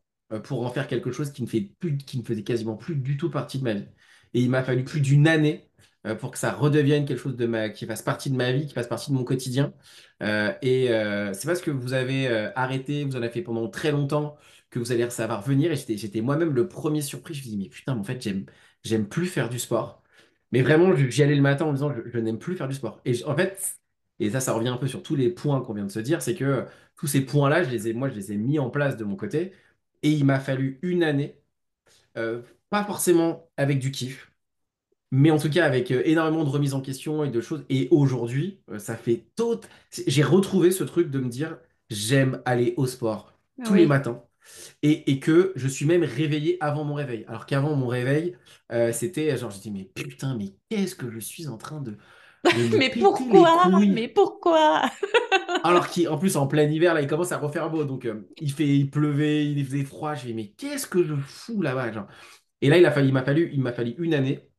pour 0.45 0.65
en 0.65 0.71
faire 0.71 0.87
quelque 0.87 1.13
chose 1.13 1.33
qui 1.33 1.43
ne 1.43 1.49
fait 1.49 1.73
plus, 1.79 1.99
qui 1.99 2.19
ne 2.19 2.25
faisait 2.25 2.45
quasiment 2.45 2.77
plus 2.77 2.97
du 2.97 3.17
tout 3.17 3.31
partie 3.31 3.59
de 3.59 3.65
ma 3.65 3.75
vie. 3.75 3.87
Et 4.33 4.41
il 4.41 4.51
m'a 4.51 4.63
fallu 4.63 4.85
plus 4.85 5.01
d'une 5.01 5.29
année 5.29 5.70
pour 6.19 6.31
que 6.31 6.39
ça 6.39 6.53
redevienne 6.53 7.05
quelque 7.05 7.19
chose 7.19 7.37
de 7.37 7.47
ma, 7.47 7.69
qui 7.69 7.87
fasse 7.87 8.03
partie 8.03 8.31
de 8.31 8.37
ma 8.37 8.53
vie, 8.53 8.67
qui 8.67 8.75
fasse 8.75 8.89
partie 8.89 9.11
de 9.11 9.17
mon 9.17 9.25
quotidien. 9.25 9.73
et 10.21 10.87
c'est 11.33 11.47
parce 11.47 11.61
que 11.61 11.71
vous 11.71 11.93
avez 11.93 12.29
arrêté, 12.57 13.05
vous 13.05 13.17
en 13.17 13.23
avez 13.23 13.31
fait 13.31 13.43
pendant 13.43 13.69
très 13.69 13.93
longtemps 13.93 14.37
que 14.71 14.79
vous 14.79 14.93
allez 14.93 15.09
savoir 15.11 15.43
venir. 15.43 15.73
Et 15.73 15.97
j'étais 15.97 16.21
moi-même 16.21 16.55
le 16.55 16.69
premier 16.69 17.03
surpris. 17.03 17.35
Je 17.35 17.41
me 17.41 17.45
dis, 17.51 17.57
mais 17.59 17.69
putain, 17.69 17.97
en 17.97 18.05
fait, 18.05 18.23
j'aime, 18.85 19.09
plus 19.09 19.27
faire 19.27 19.49
du 19.49 19.59
sport. 19.59 20.03
Mais 20.53 20.63
vraiment, 20.63 20.95
j'y 20.97 21.23
allais 21.23 21.35
le 21.37 21.43
matin 21.43 21.67
en 21.67 21.69
me 21.69 21.75
disant, 21.75 21.93
je, 21.93 22.19
n'aime 22.19 22.39
plus 22.39 22.57
faire 22.57 22.69
du 22.69 22.75
sport. 22.75 23.01
Et 23.05 23.25
en 23.25 23.37
fait, 23.37 23.79
et 24.19 24.31
ça, 24.31 24.41
ça 24.41 24.53
revient 24.53 24.69
un 24.69 24.77
peu 24.77 24.89
sur 24.89 25.03
tous 25.03 25.17
les 25.17 25.31
points 25.31 25.61
qu'on 25.63 25.75
vient 25.75 25.85
de 25.85 25.91
se 25.91 26.01
dire, 26.01 26.23
c'est 26.23 26.35
que 26.35 26.67
tous 26.97 27.07
ces 27.07 27.23
points-là, 27.23 27.65
moi, 27.95 28.09
je 28.09 28.15
les 28.15 28.33
ai 28.33 28.37
mis 28.37 28.59
en 28.59 28.71
place 28.71 28.97
de 28.97 29.05
mon 29.05 29.17
côté. 29.17 29.53
Et 30.03 30.11
il 30.11 30.25
m'a 30.25 30.41
fallu 30.41 30.79
une 30.83 31.03
année, 31.03 31.39
euh, 32.17 32.43
pas 32.71 32.85
forcément 32.85 33.51
avec 33.57 33.79
du 33.79 33.91
kiff, 33.93 34.30
mais 35.11 35.31
en 35.31 35.39
tout 35.39 35.51
cas 35.51 35.65
avec 35.65 35.91
euh, 35.91 36.03
énormément 36.05 36.45
de 36.45 36.51
remises 36.51 36.75
en 36.75 36.81
question 36.81 37.25
et 37.25 37.31
de 37.31 37.41
choses. 37.41 37.65
Et 37.69 37.89
aujourd'hui, 37.91 38.61
euh, 38.71 38.79
ça 38.79 38.97
fait 38.97 39.27
tout. 39.37 39.61
J'ai 40.07 40.23
retrouvé 40.23 40.71
ce 40.71 40.85
truc 40.85 41.11
de 41.11 41.19
me 41.19 41.29
dire, 41.29 41.59
j'aime 41.91 42.41
aller 42.45 42.75
au 42.77 42.87
sport 42.87 43.35
tous 43.65 43.75
les 43.75 43.87
matins 43.87 44.23
et, 44.83 45.21
que 45.21 45.53
je 45.57 45.69
suis 45.69 45.87
même 45.87 46.03
réveillé 46.03 46.57
avant 46.61 46.85
mon 46.85 46.95
réveil. 46.95 47.25
Alors 47.29 47.47
qu'avant 47.47 47.75
mon 47.77 47.87
réveil, 47.87 48.37
euh, 48.73 48.93
c'était 48.93 49.37
genre, 49.37 49.51
je 49.51 49.61
dis, 49.61 49.71
mais 49.71 49.85
putain, 49.85 50.37
mais 50.37 50.55
qu'est-ce 50.69 50.95
que 50.95 51.11
je 51.11 51.19
suis 51.19 51.49
en 51.49 51.57
train 51.57 51.81
de. 51.81 51.97
mais 52.79 52.91
pourquoi? 52.91 53.69
Mais 53.87 54.09
pourquoi? 54.15 54.83
Alors 55.63 55.89
qu'en 55.91 56.17
plus, 56.17 56.37
en 56.37 56.47
plein 56.47 56.63
hiver, 56.63 56.95
là, 56.95 57.03
il 57.03 57.07
commence 57.07 57.33
à 57.33 57.39
refaire 57.39 57.71
beau. 57.71 57.85
Donc, 57.85 58.07
euh, 58.07 58.27
il, 58.39 58.51
fait, 58.51 58.67
il 58.67 58.91
pleuvait, 58.91 59.47
il 59.47 59.65
faisait 59.65 59.85
froid. 59.85 60.15
Je 60.15 60.27
dis, 60.27 60.35
mais 60.35 60.49
qu'est-ce 60.49 60.87
que 60.87 61.03
je 61.05 61.15
fous 61.15 61.61
là-bas 61.61 61.93
genre? 61.93 62.07
Et 62.63 62.69
là, 62.69 62.79
il 62.79 62.87
a 62.87 62.91
fallu, 62.91 63.13
m'a 63.13 63.23
fallu, 63.23 63.51
il 63.53 63.61
m'a 63.61 63.73
fallu 63.73 63.95
une 63.99 64.15
année. 64.15 64.50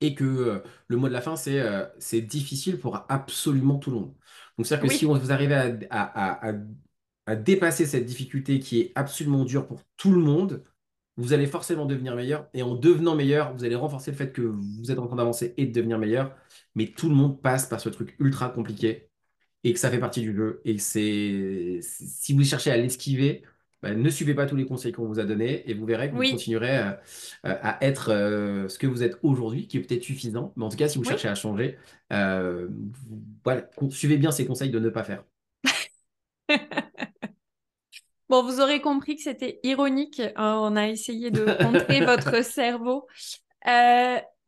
Et 0.00 0.14
que 0.14 0.24
euh, 0.24 0.58
le 0.88 0.96
mot 0.96 1.08
de 1.08 1.12
la 1.12 1.20
fin, 1.20 1.36
c'est 1.36 1.62
c'est 1.98 2.22
difficile 2.22 2.78
pour 2.78 3.04
absolument 3.08 3.78
tout 3.78 3.90
le 3.90 3.96
monde. 3.96 4.14
Donc, 4.56 4.66
c'est-à-dire 4.66 4.88
que 4.88 4.94
si 4.94 5.04
vous 5.04 5.32
arrivez 5.32 5.54
à 5.90 6.52
à 7.26 7.36
dépasser 7.36 7.86
cette 7.86 8.06
difficulté 8.06 8.58
qui 8.58 8.80
est 8.80 8.92
absolument 8.96 9.44
dure 9.44 9.66
pour 9.66 9.82
tout 9.96 10.12
le 10.12 10.20
monde, 10.20 10.64
vous 11.16 11.32
allez 11.32 11.46
forcément 11.46 11.86
devenir 11.86 12.16
meilleur. 12.16 12.48
Et 12.54 12.62
en 12.62 12.74
devenant 12.74 13.14
meilleur, 13.14 13.54
vous 13.54 13.64
allez 13.64 13.76
renforcer 13.76 14.10
le 14.10 14.16
fait 14.16 14.32
que 14.32 14.42
vous 14.42 14.90
êtes 14.90 14.98
en 14.98 15.06
train 15.06 15.16
d'avancer 15.16 15.54
et 15.56 15.66
de 15.66 15.72
devenir 15.72 15.98
meilleur. 15.98 16.34
Mais 16.74 16.88
tout 16.88 17.08
le 17.08 17.14
monde 17.14 17.40
passe 17.40 17.66
par 17.66 17.80
ce 17.80 17.88
truc 17.88 18.16
ultra 18.18 18.48
compliqué 18.50 19.10
et 19.64 19.72
que 19.74 19.78
ça 19.78 19.90
fait 19.90 20.00
partie 20.00 20.22
du 20.22 20.34
jeu. 20.34 20.60
Et 20.64 20.78
c'est 20.78 21.80
si 21.82 22.34
vous 22.34 22.44
cherchez 22.44 22.70
à 22.72 22.76
l'esquiver, 22.76 23.44
bah, 23.82 23.94
ne 23.94 24.10
suivez 24.10 24.34
pas 24.34 24.46
tous 24.46 24.56
les 24.56 24.66
conseils 24.66 24.92
qu'on 24.92 25.06
vous 25.06 25.20
a 25.20 25.24
donnés 25.24 25.68
et 25.68 25.74
vous 25.74 25.86
verrez 25.86 26.10
que 26.10 26.14
vous 26.14 26.22
continuerez 26.22 26.78
euh, 26.78 26.92
à, 27.42 27.78
être 27.84 28.12
euh, 28.12 28.68
ce 28.68 28.78
que 28.78 28.86
vous 28.86 29.02
êtes 29.02 29.18
aujourd'hui, 29.22 29.66
qui 29.66 29.78
est 29.78 29.80
peut-être 29.80 30.02
suffisant. 30.02 30.52
Mais 30.56 30.64
en 30.64 30.68
tout 30.68 30.76
cas, 30.76 30.88
si 30.88 30.98
vous 30.98 31.04
cherchez 31.04 31.28
à 31.28 31.34
changer, 31.34 31.78
euh, 32.12 32.68
suivez 33.90 34.18
bien 34.18 34.30
ces 34.30 34.46
conseils 34.46 34.70
de 34.70 34.78
ne 34.78 34.90
pas 34.90 35.04
faire. 35.04 35.24
Bon, 38.28 38.44
vous 38.44 38.60
aurez 38.60 38.80
compris 38.80 39.16
que 39.16 39.22
c'était 39.22 39.58
ironique. 39.64 40.22
Hein, 40.36 40.60
on 40.62 40.76
a 40.76 40.86
essayé 40.86 41.32
de 41.32 41.46
contrer 41.60 42.00
votre 42.06 42.44
cerveau. 42.44 43.08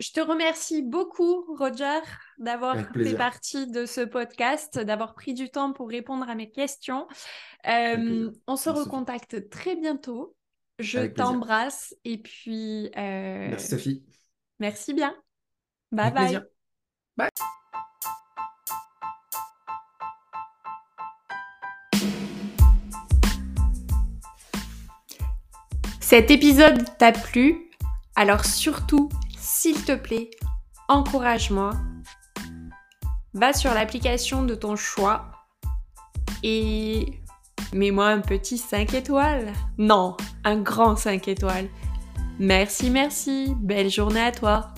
Je 0.03 0.11
te 0.11 0.21
remercie 0.21 0.83
beaucoup, 0.83 1.45
Roger, 1.57 2.01
d'avoir 2.38 2.77
fait 2.93 3.15
partie 3.15 3.71
de 3.71 3.87
ce 3.87 4.01
podcast, 4.01 4.81
d'avoir 4.81 5.15
pris 5.15 5.33
du 5.33 5.49
temps 5.49 5.73
pour 5.73 5.88
répondre 5.88 6.29
à 6.29 6.35
mes 6.35 6.51
questions. 6.51 7.07
Euh, 7.69 8.29
on 8.49 8.57
se 8.57 8.69
recontacte 8.69 9.49
très 9.49 9.77
bientôt. 9.77 10.35
Je 10.81 11.07
t'embrasse 11.07 11.95
et 12.05 12.19
puis. 12.19 12.91
Euh, 12.97 13.51
merci, 13.51 13.69
Sophie. 13.69 14.05
Merci 14.59 14.93
bien. 14.93 15.15
Bye 15.93 16.12
bye. 16.12 16.41
Bye. 17.17 17.29
Cet 26.01 26.33
épisode 26.33 26.83
t'a 26.99 27.12
plu? 27.12 27.71
Alors 28.17 28.45
surtout, 28.45 29.09
s'il 29.42 29.85
te 29.85 29.92
plaît, 29.96 30.31
encourage-moi. 30.88 31.72
Va 33.35 33.52
sur 33.52 33.74
l'application 33.74 34.44
de 34.44 34.55
ton 34.55 34.76
choix 34.76 35.33
et 36.44 37.20
mets-moi 37.72 38.07
un 38.07 38.20
petit 38.20 38.57
5 38.57 38.94
étoiles. 38.94 39.52
Non, 39.78 40.16
un 40.44 40.59
grand 40.59 40.94
5 40.94 41.26
étoiles. 41.26 41.68
Merci, 42.38 42.90
merci. 42.90 43.52
Belle 43.59 43.90
journée 43.90 44.20
à 44.20 44.31
toi. 44.31 44.72